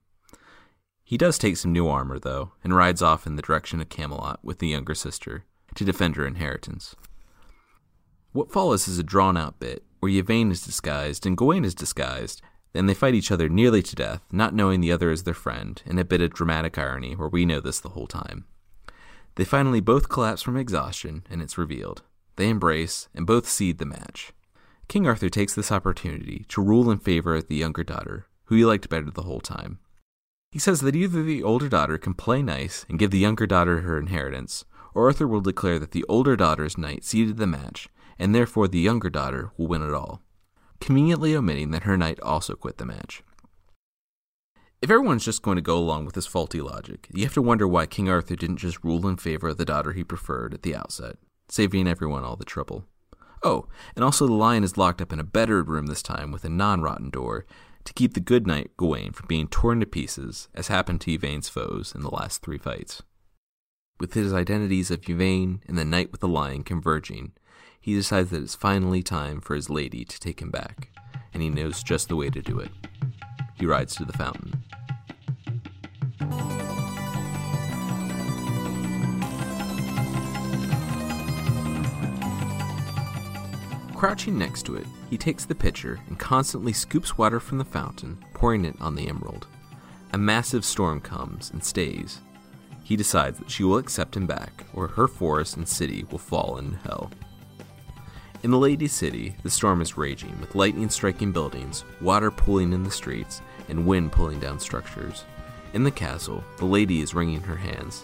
He 1.13 1.17
does 1.17 1.38
take 1.38 1.58
some 1.58 1.71
new 1.71 1.88
armor, 1.88 2.17
though, 2.17 2.54
and 2.63 2.76
rides 2.76 3.04
off 3.04 3.28
in 3.28 3.36
the 3.36 3.43
direction 3.43 3.80
of 3.80 3.88
Camelot 3.88 4.39
with 4.41 4.58
the 4.58 4.69
younger 4.69 4.95
sister 4.95 5.45
to 5.76 5.86
defend 5.86 6.15
her 6.15 6.26
inheritance. 6.26 6.95
What 8.32 8.52
follows 8.52 8.88
is 8.88 8.97
a 8.97 9.04
drawn 9.04 9.38
out 9.38 9.60
bit 9.60 9.84
where 9.99 10.12
Yvain 10.12 10.49
is 10.49 10.65
disguised 10.65 11.28
and 11.28 11.38
Gawain 11.38 11.65
is 11.65 11.76
disguised, 11.76 12.41
and 12.73 12.89
they 12.89 12.95
fight 12.95 13.13
each 13.13 13.30
other 13.30 13.47
nearly 13.47 13.84
to 13.84 13.95
death, 13.95 14.23
not 14.32 14.56
knowing 14.56 14.82
the 14.82 14.91
other 14.91 15.12
is 15.12 15.21
their 15.21 15.36
friend, 15.36 15.84
in 15.86 15.99
a 15.99 16.04
bit 16.04 16.19
of 16.19 16.34
dramatic 16.34 16.80
irony 16.80 17.15
where 17.15 17.30
we 17.30 17.45
know 17.45 17.60
this 17.60 17.80
the 17.80 17.89
whole 17.89 18.08
time. 18.08 18.45
They 19.36 19.45
finally 19.45 19.82
both 19.82 20.10
collapse 20.10 20.41
from 20.41 20.58
exhaustion, 20.58 21.28
and 21.30 21.43
it's 21.43 21.60
revealed. 21.60 22.02
They 22.38 22.49
embrace, 22.49 23.08
and 23.13 23.28
both 23.28 23.47
cede 23.47 23.78
the 23.78 23.86
match. 23.86 24.34
King 24.88 25.06
Arthur 25.06 25.30
takes 25.30 25.54
this 25.54 25.71
opportunity 25.71 26.47
to 26.47 26.63
rule 26.63 26.89
in 26.89 26.97
favor 26.97 27.36
of 27.36 27.49
the 27.49 27.56
younger 27.58 27.84
daughter, 27.84 28.26
who 28.45 28.56
he 28.56 28.65
liked 28.65 28.89
better 28.89 29.12
the 29.12 29.21
whole 29.21 29.41
time. 29.41 29.78
He 30.53 30.59
says 30.59 30.81
that 30.81 30.95
either 30.95 31.23
the 31.23 31.41
older 31.41 31.67
daughter 31.67 31.97
can 31.97 32.13
play 32.13 32.43
nice 32.43 32.85
and 32.87 32.99
give 32.99 33.09
the 33.09 33.17
younger 33.17 33.47
daughter 33.47 33.81
her 33.81 33.97
inheritance, 33.97 34.65
or 34.93 35.07
Arthur 35.07 35.27
will 35.27 35.41
declare 35.41 35.79
that 35.79 35.93
the 35.93 36.05
older 36.07 36.35
daughter's 36.35 36.77
knight 36.77 37.03
ceded 37.03 37.37
the 37.37 37.47
match, 37.47 37.89
and 38.19 38.35
therefore 38.35 38.67
the 38.67 38.77
younger 38.77 39.09
daughter 39.09 39.51
will 39.57 39.65
win 39.65 39.81
it 39.81 39.95
all, 39.95 40.21
conveniently 40.79 41.35
omitting 41.35 41.71
that 41.71 41.85
her 41.85 41.97
knight 41.97 42.19
also 42.19 42.53
quit 42.53 42.77
the 42.77 42.85
match. 42.85 43.23
If 44.79 44.91
everyone's 44.91 45.25
just 45.25 45.41
going 45.41 45.55
to 45.55 45.61
go 45.63 45.75
along 45.75 46.05
with 46.05 46.13
this 46.13 46.27
faulty 46.27 46.61
logic, 46.61 47.07
you 47.11 47.23
have 47.23 47.33
to 47.33 47.41
wonder 47.41 47.67
why 47.67 47.87
King 47.87 48.07
Arthur 48.07 48.35
didn't 48.35 48.57
just 48.57 48.83
rule 48.83 49.07
in 49.07 49.17
favor 49.17 49.47
of 49.47 49.57
the 49.57 49.65
daughter 49.65 49.93
he 49.93 50.03
preferred 50.03 50.53
at 50.53 50.61
the 50.61 50.75
outset, 50.75 51.15
saving 51.49 51.87
everyone 51.87 52.23
all 52.23 52.35
the 52.35 52.45
trouble. 52.45 52.85
Oh, 53.41 53.65
and 53.95 54.05
also 54.05 54.27
the 54.27 54.33
lion 54.33 54.63
is 54.63 54.77
locked 54.77 55.01
up 55.01 55.11
in 55.11 55.19
a 55.19 55.23
better 55.23 55.63
room 55.63 55.87
this 55.87 56.03
time 56.03 56.31
with 56.31 56.45
a 56.45 56.49
non 56.49 56.83
rotten 56.83 57.09
door 57.09 57.47
to 57.85 57.93
keep 57.93 58.13
the 58.13 58.19
good 58.19 58.47
knight 58.47 58.71
Gawain 58.77 59.11
from 59.11 59.27
being 59.27 59.47
torn 59.47 59.79
to 59.79 59.85
pieces, 59.85 60.47
as 60.53 60.67
happened 60.67 61.01
to 61.01 61.11
Yvain's 61.11 61.49
foes 61.49 61.93
in 61.93 62.01
the 62.01 62.09
last 62.09 62.41
three 62.41 62.57
fights. 62.57 63.01
With 63.99 64.13
his 64.13 64.33
identities 64.33 64.89
of 64.91 65.07
Yvain 65.07 65.61
and 65.67 65.77
the 65.77 65.85
knight 65.85 66.11
with 66.11 66.21
the 66.21 66.27
lion 66.27 66.63
converging, 66.63 67.33
he 67.79 67.93
decides 67.93 68.29
that 68.29 68.41
it's 68.41 68.55
finally 68.55 69.03
time 69.03 69.41
for 69.41 69.55
his 69.55 69.69
lady 69.69 70.05
to 70.05 70.19
take 70.19 70.41
him 70.41 70.49
back, 70.49 70.89
and 71.33 71.43
he 71.43 71.49
knows 71.49 71.83
just 71.83 72.07
the 72.07 72.15
way 72.15 72.29
to 72.29 72.41
do 72.41 72.59
it. 72.59 72.71
He 73.55 73.65
rides 73.65 73.95
to 73.95 74.05
the 74.05 74.13
fountain. 74.13 74.63
Crouching 83.95 84.37
next 84.37 84.63
to 84.63 84.75
it, 84.75 84.85
he 85.13 85.17
takes 85.19 85.45
the 85.45 85.54
pitcher 85.54 85.99
and 86.08 86.17
constantly 86.17 86.73
scoops 86.73 87.19
water 87.19 87.39
from 87.39 87.60
the 87.60 87.63
fountain, 87.63 88.17
pouring 88.34 88.65
it 88.65 88.76
on 88.82 88.95
the 88.95 89.08
emerald. 89.08 89.45
A 90.12 90.17
massive 90.17 90.65
storm 90.65 90.99
comes 90.99 91.52
and 91.52 91.63
stays. 91.63 92.19
He 92.84 92.95
decides 92.95 93.38
that 93.38 93.52
she 93.52 93.63
will 93.63 93.78
accept 93.78 94.17
him 94.17 94.26
back, 94.26 94.65
or 94.73 94.88
her 94.88 95.08
forest 95.08 95.56
and 95.56 95.67
city 95.67 96.04
will 96.10 96.17
fall 96.17 96.58
into 96.58 96.78
hell. 96.78 97.12
In 98.41 98.49
the 98.49 98.58
Lady 98.58 98.88
City, 98.88 99.36
the 99.43 99.52
storm 99.52 99.84
is 99.84 99.99
raging, 99.99 100.36
with 100.41 100.56
lightning 100.56 100.89
striking 100.89 101.32
buildings, 101.32 101.86
water 102.02 102.32
pooling 102.32 102.73
in 102.73 102.82
the 102.82 102.89
streets, 102.89 103.43
and 103.69 103.86
wind 103.86 104.12
pulling 104.12 104.39
down 104.39 104.60
structures. 104.60 105.26
In 105.73 105.84
the 105.84 105.91
castle, 105.91 106.43
the 106.58 106.65
lady 106.65 107.02
is 107.02 107.13
wringing 107.13 107.41
her 107.41 107.58
hands. 107.58 108.04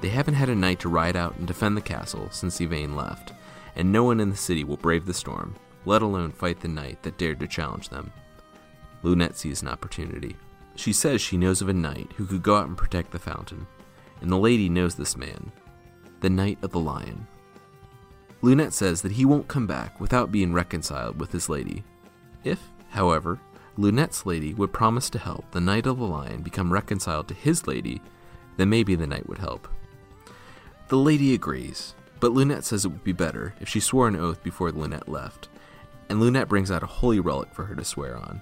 They 0.00 0.08
haven't 0.08 0.34
had 0.34 0.48
a 0.48 0.56
knight 0.56 0.80
to 0.80 0.88
ride 0.88 1.14
out 1.14 1.36
and 1.36 1.46
defend 1.46 1.76
the 1.76 1.82
castle 1.82 2.26
since 2.32 2.60
Yvain 2.60 2.96
left, 2.96 3.32
and 3.76 3.92
no 3.92 4.02
one 4.02 4.18
in 4.18 4.30
the 4.30 4.36
city 4.36 4.64
will 4.64 4.76
brave 4.76 5.06
the 5.06 5.14
storm, 5.14 5.54
let 5.84 6.02
alone 6.02 6.32
fight 6.32 6.60
the 6.60 6.68
knight 6.68 7.02
that 7.02 7.18
dared 7.18 7.40
to 7.40 7.46
challenge 7.46 7.88
them. 7.88 8.12
Lunete 9.02 9.36
sees 9.36 9.62
an 9.62 9.68
opportunity. 9.68 10.36
She 10.74 10.92
says 10.92 11.20
she 11.20 11.36
knows 11.36 11.62
of 11.62 11.68
a 11.68 11.72
knight 11.72 12.12
who 12.16 12.26
could 12.26 12.42
go 12.42 12.56
out 12.56 12.68
and 12.68 12.76
protect 12.76 13.10
the 13.10 13.18
fountain, 13.18 13.66
and 14.20 14.30
the 14.30 14.36
lady 14.36 14.68
knows 14.68 14.94
this 14.94 15.16
man, 15.16 15.52
the 16.20 16.30
Knight 16.30 16.58
of 16.62 16.72
the 16.72 16.80
Lion. 16.80 17.26
Lunete 18.42 18.72
says 18.72 19.02
that 19.02 19.12
he 19.12 19.24
won't 19.24 19.48
come 19.48 19.66
back 19.66 20.00
without 20.00 20.30
being 20.30 20.52
reconciled 20.52 21.18
with 21.20 21.32
his 21.32 21.48
lady. 21.48 21.82
If, 22.44 22.60
however, 22.90 23.40
Lunete's 23.76 24.26
lady 24.26 24.54
would 24.54 24.72
promise 24.72 25.10
to 25.10 25.18
help 25.18 25.50
the 25.50 25.60
Knight 25.60 25.86
of 25.86 25.98
the 25.98 26.04
Lion 26.04 26.42
become 26.42 26.72
reconciled 26.72 27.28
to 27.28 27.34
his 27.34 27.66
lady, 27.66 28.00
then 28.56 28.68
maybe 28.68 28.94
the 28.94 29.06
knight 29.06 29.28
would 29.28 29.38
help. 29.38 29.68
The 30.88 30.96
lady 30.96 31.34
agrees, 31.34 31.94
but 32.18 32.32
Lunete 32.32 32.64
says 32.64 32.84
it 32.84 32.88
would 32.88 33.04
be 33.04 33.12
better 33.12 33.54
if 33.60 33.68
she 33.68 33.80
swore 33.80 34.08
an 34.08 34.16
oath 34.16 34.42
before 34.42 34.70
Lunete 34.70 35.08
left, 35.08 35.48
and 36.08 36.20
Lunette 36.20 36.48
brings 36.48 36.70
out 36.70 36.82
a 36.82 36.86
holy 36.86 37.20
relic 37.20 37.48
for 37.52 37.64
her 37.64 37.74
to 37.74 37.84
swear 37.84 38.16
on. 38.16 38.40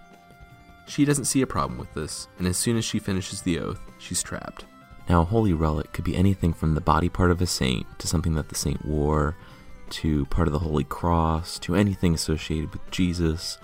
She 0.87 1.05
doesn't 1.05 1.25
see 1.25 1.43
a 1.43 1.47
problem 1.47 1.79
with 1.79 1.93
this, 1.95 2.29
and 2.39 2.47
as 2.47 2.57
soon 2.57 2.77
as 2.77 2.85
she 2.85 2.99
finishes 2.99 3.43
the 3.43 3.59
oath, 3.59 3.81
she's 3.99 4.23
trapped. 4.23 4.65
Now, 5.09 5.23
a 5.23 5.25
holy 5.25 5.53
relic 5.53 5.93
could 5.93 6.05
be 6.05 6.17
anything 6.17 6.53
from 6.53 6.75
the 6.75 6.81
body 6.81 7.09
part 7.09 7.31
of 7.31 7.41
a 7.41 7.47
saint 7.47 7.87
to 7.99 8.09
something 8.09 8.35
that 8.35 8.49
the 8.49 8.55
saint 8.55 8.85
wore, 8.85 9.37
to 9.91 10.27
part 10.27 10.49
of 10.49 10.53
the 10.53 10.61
Holy 10.61 10.85
Cross, 10.85 11.61
to 11.61 11.75
anything 11.75 12.15
associated 12.15 12.73
with 12.73 12.91
Jesus, 12.91 13.59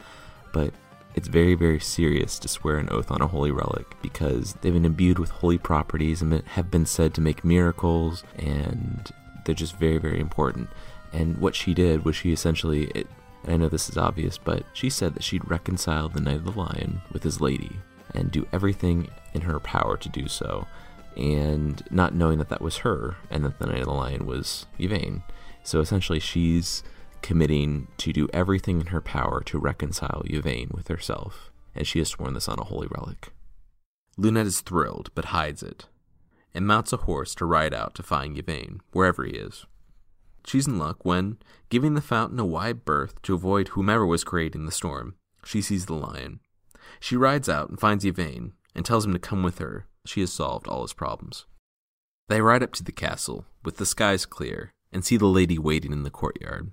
but 0.53 0.73
it's 1.15 1.29
very, 1.29 1.55
very 1.55 1.81
serious 1.81 2.39
to 2.39 2.49
swear 2.49 2.79
an 2.79 2.89
oath 2.91 3.11
on 3.11 3.21
a 3.21 3.27
holy 3.27 3.51
relic 3.51 3.97
because 4.03 4.55
they've 4.55 4.73
been 4.73 4.85
imbued 4.85 5.19
with 5.19 5.31
holy 5.31 5.59
properties 5.59 6.23
and 6.23 6.33
have 6.47 6.71
been 6.71 6.87
said 6.87 7.13
to 7.15 7.21
make 7.21 7.45
miracles, 7.45 8.25
and 8.37 9.11
they're 9.45 9.55
just 9.55 9.77
very, 9.77 9.99
very 9.99 10.21
important. 10.21 10.69
And 11.13 11.39
what 11.39 11.55
she 11.55 11.75
did 11.75 12.05
was 12.05 12.17
she 12.17 12.33
essentially, 12.33 12.85
it, 12.95 13.07
I 13.47 13.57
know 13.57 13.69
this 13.69 13.89
is 13.89 13.97
obvious, 13.99 14.39
but 14.39 14.65
she 14.73 14.89
said 14.89 15.15
that 15.15 15.25
she'd 15.25 15.51
reconcile 15.51 16.09
the 16.09 16.21
Knight 16.21 16.37
of 16.37 16.45
the 16.45 16.53
Lion 16.53 17.03
with 17.13 17.23
his 17.23 17.41
lady 17.41 17.77
and 18.15 18.31
do 18.31 18.47
everything 18.53 19.09
in 19.35 19.43
her 19.43 19.59
power 19.59 19.97
to 19.97 20.09
do 20.09 20.29
so, 20.29 20.67
and 21.17 21.83
not 21.91 22.15
knowing 22.15 22.39
that 22.39 22.49
that 22.51 22.61
was 22.61 22.79
her 22.79 23.17
and 23.31 23.45
that 23.45 23.59
the 23.59 23.67
Knight 23.67 23.81
of 23.81 23.87
the 23.87 23.93
Lion 23.93 24.27
was 24.27 24.67
Yvain. 24.79 25.23
So 25.65 25.81
essentially, 25.81 26.21
she's 26.21 26.83
committing 27.21 27.89
to 27.99 28.13
do 28.13 28.29
everything 28.33 28.81
in 28.81 28.87
her 28.89 29.01
power 29.01 29.43
to 29.45 29.59
reconcile 29.59 30.23
Yvain 30.27 30.71
with 30.73 30.89
herself, 30.89 31.51
and 31.75 31.87
she 31.87 31.99
has 31.99 32.09
sworn 32.09 32.35
this 32.35 32.49
on 32.49 32.59
a 32.59 32.65
holy 32.65 32.89
relic. 32.89 33.33
Lunete 34.19 34.47
is 34.47 34.61
thrilled, 34.61 35.11
but 35.15 35.27
hides 35.27 35.63
it, 35.63 35.87
and 36.55 36.67
mounts 36.67 36.93
a 36.93 36.99
horse 36.99 37.35
to 37.37 37.47
ride 37.47 37.73
out 37.73 37.95
to 37.95 38.03
find 38.03 38.39
Yvain, 38.39 38.81
wherever 38.93 39.25
he 39.25 39.33
is. 39.33 39.65
She's 40.45 40.67
in 40.67 40.79
luck 40.79 41.05
when, 41.05 41.39
giving 41.69 41.95
the 41.95 42.01
fountain 42.01 42.39
a 42.39 42.45
wide 42.45 42.85
berth 42.85 43.21
to 43.23 43.35
avoid 43.35 43.69
whomever 43.69 44.07
was 44.07 44.25
creating 44.25 44.67
the 44.67 44.73
storm, 44.73 45.15
she 45.45 45.63
sees 45.63 45.87
the 45.87 45.95
lion. 45.95 46.41
She 47.01 47.17
rides 47.17 47.49
out 47.49 47.69
and 47.69 47.79
finds 47.79 48.05
Yvain, 48.05 48.53
and 48.75 48.85
tells 48.85 49.05
him 49.05 49.13
to 49.13 49.19
come 49.19 49.43
with 49.43 49.59
her. 49.59 49.87
She 50.05 50.21
has 50.21 50.33
solved 50.33 50.67
all 50.67 50.83
his 50.83 50.93
problems. 50.93 51.47
They 52.29 52.41
ride 52.41 52.63
up 52.63 52.73
to 52.75 52.85
the 52.85 52.93
castle, 52.93 53.47
with 53.65 53.77
the 53.77 53.87
skies 53.87 54.27
clear, 54.27 54.73
and 54.93 55.05
see 55.05 55.17
the 55.17 55.27
lady 55.27 55.59
waiting 55.59 55.93
in 55.93 56.03
the 56.03 56.11
courtyard. 56.11 56.73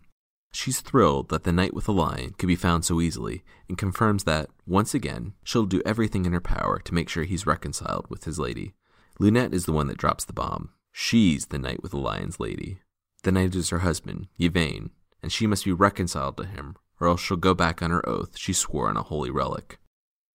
She's 0.51 0.81
thrilled 0.81 1.29
that 1.29 1.43
the 1.43 1.51
knight 1.51 1.73
with 1.73 1.85
the 1.85 1.93
lion 1.93 2.33
could 2.37 2.47
be 2.47 2.55
found 2.55 2.83
so 2.83 3.01
easily, 3.01 3.43
and 3.67 3.77
confirms 3.77 4.23
that, 4.23 4.49
once 4.65 4.93
again, 4.93 5.33
she'll 5.43 5.65
do 5.65 5.81
everything 5.85 6.25
in 6.25 6.33
her 6.33 6.41
power 6.41 6.79
to 6.79 6.93
make 6.93 7.07
sure 7.07 7.23
he's 7.23 7.45
reconciled 7.45 8.07
with 8.09 8.23
his 8.23 8.39
lady. 8.39 8.73
Lunete 9.19 9.53
is 9.53 9.65
the 9.65 9.73
one 9.73 9.87
that 9.87 9.97
drops 9.97 10.25
the 10.25 10.33
bomb. 10.33 10.69
She's 10.91 11.47
the 11.47 11.59
knight 11.59 11.83
with 11.83 11.91
the 11.91 11.99
lion's 11.99 12.39
lady. 12.39 12.79
The 13.23 13.31
knight 13.31 13.55
is 13.55 13.69
her 13.69 13.79
husband, 13.79 14.27
Yvain, 14.37 14.91
and 15.21 15.31
she 15.31 15.47
must 15.47 15.65
be 15.65 15.73
reconciled 15.73 16.37
to 16.37 16.45
him, 16.45 16.77
or 16.99 17.07
else 17.07 17.21
she'll 17.21 17.37
go 17.37 17.53
back 17.53 17.81
on 17.81 17.91
her 17.91 18.07
oath 18.07 18.37
she 18.37 18.53
swore 18.53 18.89
on 18.89 18.97
a 18.97 19.03
holy 19.03 19.29
relic. 19.29 19.79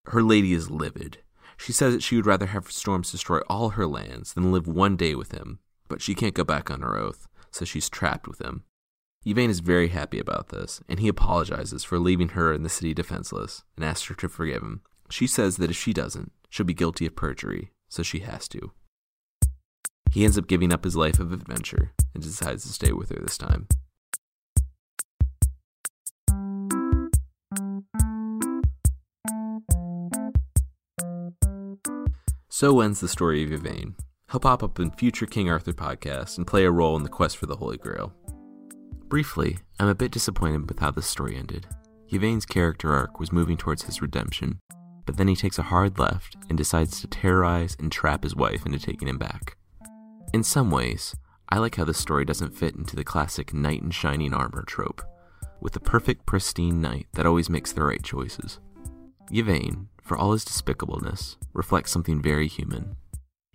Her 0.05 0.21
lady 0.21 0.53
is 0.53 0.69
livid. 0.69 1.19
She 1.57 1.71
says 1.71 1.93
that 1.93 2.03
she 2.03 2.15
would 2.15 2.25
rather 2.25 2.47
have 2.47 2.71
storms 2.71 3.11
destroy 3.11 3.39
all 3.49 3.69
her 3.69 3.87
lands 3.87 4.33
than 4.33 4.51
live 4.51 4.67
one 4.67 4.95
day 4.95 5.15
with 5.15 5.31
him, 5.31 5.59
but 5.87 6.01
she 6.01 6.13
can't 6.13 6.33
go 6.33 6.43
back 6.43 6.69
on 6.69 6.81
her 6.81 6.97
oath, 6.97 7.27
so 7.51 7.65
she's 7.65 7.89
trapped 7.89 8.27
with 8.27 8.39
him. 8.39 8.63
Yvain 9.25 9.49
is 9.49 9.59
very 9.59 9.87
happy 9.87 10.19
about 10.19 10.49
this, 10.49 10.81
and 10.87 10.99
he 10.99 11.07
apologizes 11.07 11.83
for 11.83 11.97
leaving 11.97 12.29
her 12.29 12.53
in 12.53 12.61
the 12.61 12.69
city 12.69 12.93
defenseless 12.93 13.63
and 13.75 13.83
asks 13.83 14.07
her 14.07 14.15
to 14.15 14.29
forgive 14.29 14.61
him. 14.61 14.81
She 15.09 15.25
says 15.25 15.57
that 15.57 15.71
if 15.71 15.75
she 15.75 15.93
doesn't, 15.93 16.31
she'll 16.49 16.65
be 16.65 16.75
guilty 16.75 17.07
of 17.07 17.15
perjury, 17.15 17.71
so 17.89 18.03
she 18.03 18.19
has 18.19 18.47
to. 18.49 18.71
He 20.11 20.23
ends 20.23 20.37
up 20.37 20.47
giving 20.47 20.71
up 20.71 20.83
his 20.83 20.95
life 20.95 21.19
of 21.19 21.31
adventure 21.31 21.91
and 22.13 22.23
decides 22.23 22.63
to 22.63 22.69
stay 22.69 22.91
with 22.91 23.09
her 23.09 23.19
this 23.21 23.37
time. 23.37 23.67
So 32.49 32.79
ends 32.79 33.01
the 33.01 33.09
story 33.09 33.43
of 33.43 33.51
Yvain. 33.51 33.95
He'll 34.31 34.39
pop 34.39 34.63
up 34.63 34.79
in 34.79 34.91
future 34.91 35.25
King 35.25 35.49
Arthur 35.49 35.73
podcasts 35.73 36.37
and 36.37 36.47
play 36.47 36.63
a 36.63 36.71
role 36.71 36.95
in 36.95 37.03
the 37.03 37.09
quest 37.09 37.35
for 37.35 37.47
the 37.47 37.57
Holy 37.57 37.77
Grail. 37.77 38.13
Briefly, 39.07 39.57
I'm 39.77 39.89
a 39.89 39.93
bit 39.93 40.11
disappointed 40.11 40.69
with 40.69 40.79
how 40.79 40.91
this 40.91 41.05
story 41.05 41.35
ended. 41.35 41.67
Yvain's 42.07 42.45
character 42.45 42.93
arc 42.93 43.19
was 43.19 43.33
moving 43.33 43.57
towards 43.57 43.83
his 43.83 44.01
redemption, 44.01 44.59
but 45.05 45.17
then 45.17 45.27
he 45.27 45.35
takes 45.35 45.59
a 45.59 45.63
hard 45.63 45.99
left 45.99 46.37
and 46.47 46.57
decides 46.57 47.01
to 47.01 47.07
terrorize 47.07 47.75
and 47.77 47.91
trap 47.91 48.23
his 48.23 48.35
wife 48.35 48.65
into 48.65 48.79
taking 48.79 49.09
him 49.09 49.17
back. 49.17 49.57
In 50.33 50.43
some 50.43 50.69
ways, 50.69 51.15
I 51.49 51.59
like 51.59 51.75
how 51.75 51.85
this 51.85 51.97
story 51.97 52.25
doesn't 52.25 52.57
fit 52.57 52.75
into 52.75 52.95
the 52.95 53.03
classic 53.03 53.53
knight 53.53 53.81
in 53.81 53.91
shining 53.91 54.33
armor 54.33 54.63
trope, 54.63 55.01
with 55.61 55.73
the 55.73 55.79
perfect, 55.79 56.25
pristine 56.25 56.81
knight 56.81 57.07
that 57.13 57.25
always 57.25 57.49
makes 57.49 57.71
the 57.71 57.83
right 57.83 58.03
choices. 58.03 58.59
Yvain, 59.31 59.87
for 60.01 60.17
all 60.17 60.33
his 60.33 60.45
despicableness, 60.45 61.37
reflects 61.53 61.91
something 61.91 62.21
very 62.21 62.47
human. 62.47 62.97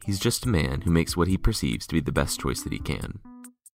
He's 0.05 0.19
just 0.19 0.47
a 0.47 0.49
man 0.49 0.81
who 0.81 0.91
makes 0.91 1.17
what 1.17 1.29
he 1.29 1.37
perceives 1.37 1.87
to 1.87 1.95
be 1.95 2.01
the 2.01 2.13
best 2.13 2.41
choice 2.41 2.63
that 2.63 2.73
he 2.73 2.79
can. 2.79 3.21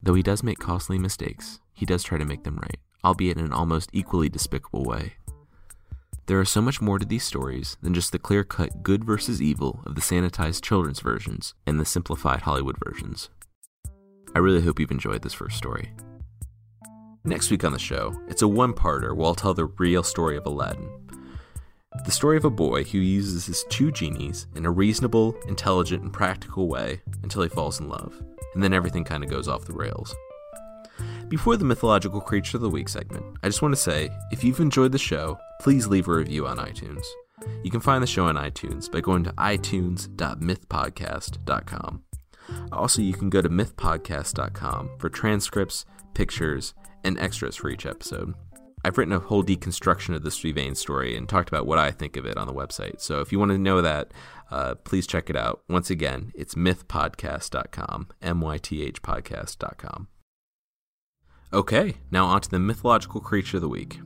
Though 0.02 0.14
he 0.14 0.22
does 0.22 0.42
make 0.42 0.58
costly 0.58 0.98
mistakes, 0.98 1.60
he 1.72 1.86
does 1.86 2.02
try 2.02 2.18
to 2.18 2.24
make 2.24 2.44
them 2.44 2.56
right, 2.56 2.78
albeit 3.04 3.38
in 3.38 3.44
an 3.44 3.52
almost 3.52 3.90
equally 3.92 4.28
despicable 4.28 4.84
way. 4.84 5.14
There 6.26 6.40
is 6.40 6.50
so 6.50 6.60
much 6.60 6.80
more 6.80 6.98
to 6.98 7.06
these 7.06 7.22
stories 7.22 7.76
than 7.82 7.94
just 7.94 8.10
the 8.10 8.18
clear 8.18 8.42
cut 8.42 8.82
good 8.82 9.04
versus 9.04 9.40
evil 9.40 9.80
of 9.86 9.94
the 9.94 10.00
sanitized 10.00 10.62
children's 10.62 10.98
versions 10.98 11.54
and 11.68 11.78
the 11.78 11.84
simplified 11.84 12.42
Hollywood 12.42 12.76
versions. 12.84 13.30
I 14.34 14.40
really 14.40 14.62
hope 14.62 14.80
you've 14.80 14.90
enjoyed 14.90 15.22
this 15.22 15.34
first 15.34 15.56
story. 15.56 15.92
Next 17.24 17.48
week 17.52 17.62
on 17.62 17.72
the 17.72 17.78
show, 17.78 18.20
it's 18.26 18.42
a 18.42 18.48
one 18.48 18.72
parter 18.72 19.14
where 19.14 19.26
I'll 19.26 19.36
tell 19.36 19.54
the 19.54 19.66
real 19.66 20.02
story 20.02 20.36
of 20.36 20.46
Aladdin. 20.46 20.90
The 22.04 22.10
story 22.10 22.36
of 22.36 22.44
a 22.44 22.50
boy 22.50 22.82
who 22.82 22.98
uses 22.98 23.46
his 23.46 23.64
two 23.68 23.92
genies 23.92 24.48
in 24.56 24.66
a 24.66 24.70
reasonable, 24.70 25.36
intelligent, 25.46 26.02
and 26.02 26.12
practical 26.12 26.68
way 26.68 27.02
until 27.22 27.42
he 27.42 27.48
falls 27.48 27.78
in 27.78 27.88
love, 27.88 28.20
and 28.54 28.62
then 28.64 28.72
everything 28.72 29.04
kind 29.04 29.22
of 29.22 29.30
goes 29.30 29.46
off 29.46 29.64
the 29.64 29.72
rails. 29.72 30.12
Before 31.28 31.56
the 31.56 31.64
Mythological 31.64 32.20
Creature 32.20 32.58
of 32.58 32.60
the 32.60 32.70
Week 32.70 32.88
segment, 32.88 33.24
I 33.42 33.48
just 33.48 33.60
want 33.60 33.74
to 33.74 33.80
say 33.80 34.10
if 34.30 34.44
you've 34.44 34.60
enjoyed 34.60 34.92
the 34.92 34.98
show, 34.98 35.36
please 35.60 35.88
leave 35.88 36.06
a 36.06 36.12
review 36.12 36.46
on 36.46 36.58
iTunes. 36.58 37.04
You 37.64 37.70
can 37.70 37.80
find 37.80 38.00
the 38.00 38.06
show 38.06 38.26
on 38.26 38.36
iTunes 38.36 38.88
by 38.90 39.00
going 39.00 39.24
to 39.24 39.32
itunes.mythpodcast.com. 39.32 42.02
Also, 42.70 43.02
you 43.02 43.12
can 43.12 43.28
go 43.28 43.42
to 43.42 43.48
mythpodcast.com 43.48 44.90
for 44.98 45.08
transcripts, 45.08 45.84
pictures, 46.14 46.74
and 47.02 47.18
extras 47.18 47.56
for 47.56 47.70
each 47.70 47.86
episode. 47.86 48.32
I've 48.84 48.96
written 48.96 49.14
a 49.14 49.18
whole 49.18 49.42
deconstruction 49.42 50.14
of 50.14 50.22
the 50.22 50.48
Yvain 50.48 50.76
story 50.76 51.16
and 51.16 51.28
talked 51.28 51.48
about 51.48 51.66
what 51.66 51.80
I 51.80 51.90
think 51.90 52.16
of 52.16 52.24
it 52.24 52.36
on 52.36 52.46
the 52.46 52.54
website. 52.54 53.00
So 53.00 53.20
if 53.20 53.32
you 53.32 53.40
want 53.40 53.50
to 53.50 53.58
know 53.58 53.82
that, 53.82 54.12
uh, 54.52 54.76
please 54.76 55.08
check 55.08 55.28
it 55.28 55.34
out. 55.34 55.64
Once 55.68 55.90
again, 55.90 56.30
it's 56.36 56.54
mythpodcast.com, 56.54 58.10
M 58.22 58.40
Y 58.40 58.58
T 58.58 58.84
H 58.84 59.02
podcast.com. 59.02 60.06
Okay, 61.52 61.94
now 62.10 62.26
on 62.26 62.40
to 62.40 62.50
the 62.50 62.58
mythological 62.58 63.20
creature 63.20 63.58
of 63.58 63.60
the 63.60 63.68
week. 63.68 64.00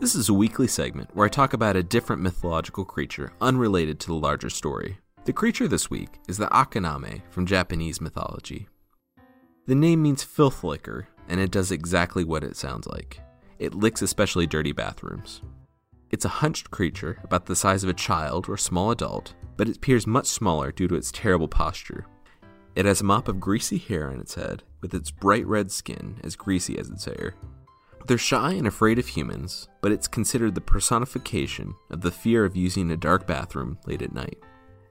This 0.00 0.14
is 0.14 0.30
a 0.30 0.34
weekly 0.34 0.66
segment 0.66 1.10
where 1.14 1.26
I 1.26 1.28
talk 1.28 1.52
about 1.52 1.76
a 1.76 1.82
different 1.82 2.22
mythological 2.22 2.84
creature 2.84 3.34
unrelated 3.40 4.00
to 4.00 4.08
the 4.08 4.14
larger 4.14 4.48
story. 4.48 4.98
The 5.26 5.32
creature 5.32 5.68
this 5.68 5.90
week 5.90 6.18
is 6.26 6.38
the 6.38 6.46
Akaname 6.46 7.20
from 7.30 7.46
Japanese 7.46 8.00
mythology. 8.00 8.66
The 9.66 9.74
name 9.74 10.02
means 10.02 10.24
filth 10.24 10.64
licker, 10.64 11.06
and 11.28 11.38
it 11.38 11.52
does 11.52 11.70
exactly 11.70 12.24
what 12.24 12.42
it 12.42 12.56
sounds 12.56 12.86
like. 12.86 13.20
It 13.58 13.74
licks 13.74 14.02
especially 14.02 14.46
dirty 14.46 14.72
bathrooms. 14.72 15.42
It's 16.12 16.26
a 16.26 16.40
hunched 16.42 16.70
creature 16.70 17.18
about 17.24 17.46
the 17.46 17.56
size 17.56 17.82
of 17.82 17.88
a 17.88 17.94
child 17.94 18.46
or 18.46 18.58
small 18.58 18.90
adult, 18.90 19.32
but 19.56 19.66
it 19.66 19.78
appears 19.78 20.06
much 20.06 20.26
smaller 20.26 20.70
due 20.70 20.86
to 20.88 20.94
its 20.94 21.10
terrible 21.10 21.48
posture. 21.48 22.04
It 22.76 22.84
has 22.84 23.00
a 23.00 23.04
mop 23.04 23.28
of 23.28 23.40
greasy 23.40 23.78
hair 23.78 24.10
on 24.10 24.20
its 24.20 24.34
head, 24.34 24.62
with 24.82 24.92
its 24.92 25.10
bright 25.10 25.46
red 25.46 25.72
skin 25.72 26.20
as 26.22 26.36
greasy 26.36 26.78
as 26.78 26.90
its 26.90 27.06
hair. 27.06 27.34
They're 28.06 28.18
shy 28.18 28.52
and 28.52 28.66
afraid 28.66 28.98
of 28.98 29.08
humans, 29.08 29.68
but 29.80 29.90
it's 29.90 30.06
considered 30.06 30.54
the 30.54 30.60
personification 30.60 31.74
of 31.88 32.02
the 32.02 32.10
fear 32.10 32.44
of 32.44 32.56
using 32.56 32.90
a 32.90 32.96
dark 32.96 33.26
bathroom 33.26 33.78
late 33.86 34.02
at 34.02 34.12
night. 34.12 34.38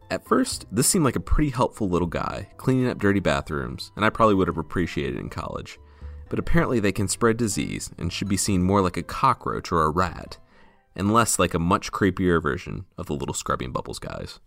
At 0.09 0.27
first, 0.27 0.65
this 0.71 0.87
seemed 0.87 1.05
like 1.05 1.15
a 1.15 1.19
pretty 1.19 1.51
helpful 1.51 1.87
little 1.87 2.07
guy, 2.07 2.49
cleaning 2.57 2.87
up 2.89 2.97
dirty 2.97 3.19
bathrooms, 3.19 3.91
and 3.95 4.03
I 4.03 4.09
probably 4.09 4.35
would 4.35 4.47
have 4.47 4.57
appreciated 4.57 5.17
it 5.17 5.19
in 5.19 5.29
college. 5.29 5.77
But 6.29 6.39
apparently, 6.39 6.79
they 6.79 6.91
can 6.91 7.07
spread 7.07 7.37
disease 7.37 7.91
and 7.99 8.11
should 8.11 8.27
be 8.27 8.37
seen 8.37 8.63
more 8.63 8.81
like 8.81 8.97
a 8.97 9.03
cockroach 9.03 9.71
or 9.71 9.83
a 9.83 9.89
rat, 9.91 10.39
and 10.95 11.13
less 11.13 11.39
like 11.39 11.53
a 11.53 11.59
much 11.59 11.91
creepier 11.91 12.41
version 12.41 12.85
of 12.97 13.07
the 13.07 13.13
little 13.13 13.33
scrubbing 13.33 13.71
bubbles 13.71 13.99
guys. 13.99 14.39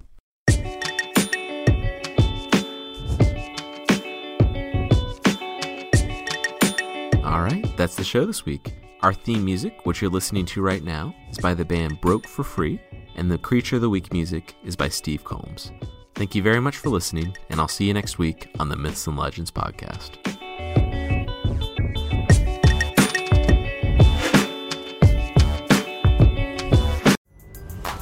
Alright, 7.24 7.76
that's 7.76 7.96
the 7.96 8.04
show 8.04 8.24
this 8.24 8.44
week. 8.44 8.74
Our 9.00 9.12
theme 9.12 9.44
music, 9.44 9.84
which 9.84 10.00
you're 10.00 10.10
listening 10.10 10.46
to 10.46 10.62
right 10.62 10.82
now, 10.82 11.14
is 11.30 11.38
by 11.38 11.52
the 11.52 11.64
band 11.64 12.00
Broke 12.00 12.26
for 12.26 12.42
Free, 12.42 12.80
and 13.16 13.30
the 13.30 13.38
Creature 13.38 13.76
of 13.76 13.82
the 13.82 13.90
Week 13.90 14.12
music 14.12 14.54
is 14.64 14.76
by 14.76 14.88
Steve 14.88 15.24
Combs. 15.24 15.72
Thank 16.14 16.34
you 16.34 16.42
very 16.42 16.60
much 16.60 16.76
for 16.76 16.90
listening, 16.90 17.36
and 17.50 17.60
I'll 17.60 17.68
see 17.68 17.86
you 17.86 17.92
next 17.92 18.18
week 18.18 18.48
on 18.58 18.68
the 18.68 18.76
Myths 18.76 19.06
and 19.06 19.16
Legends 19.16 19.50
podcast. 19.50 20.33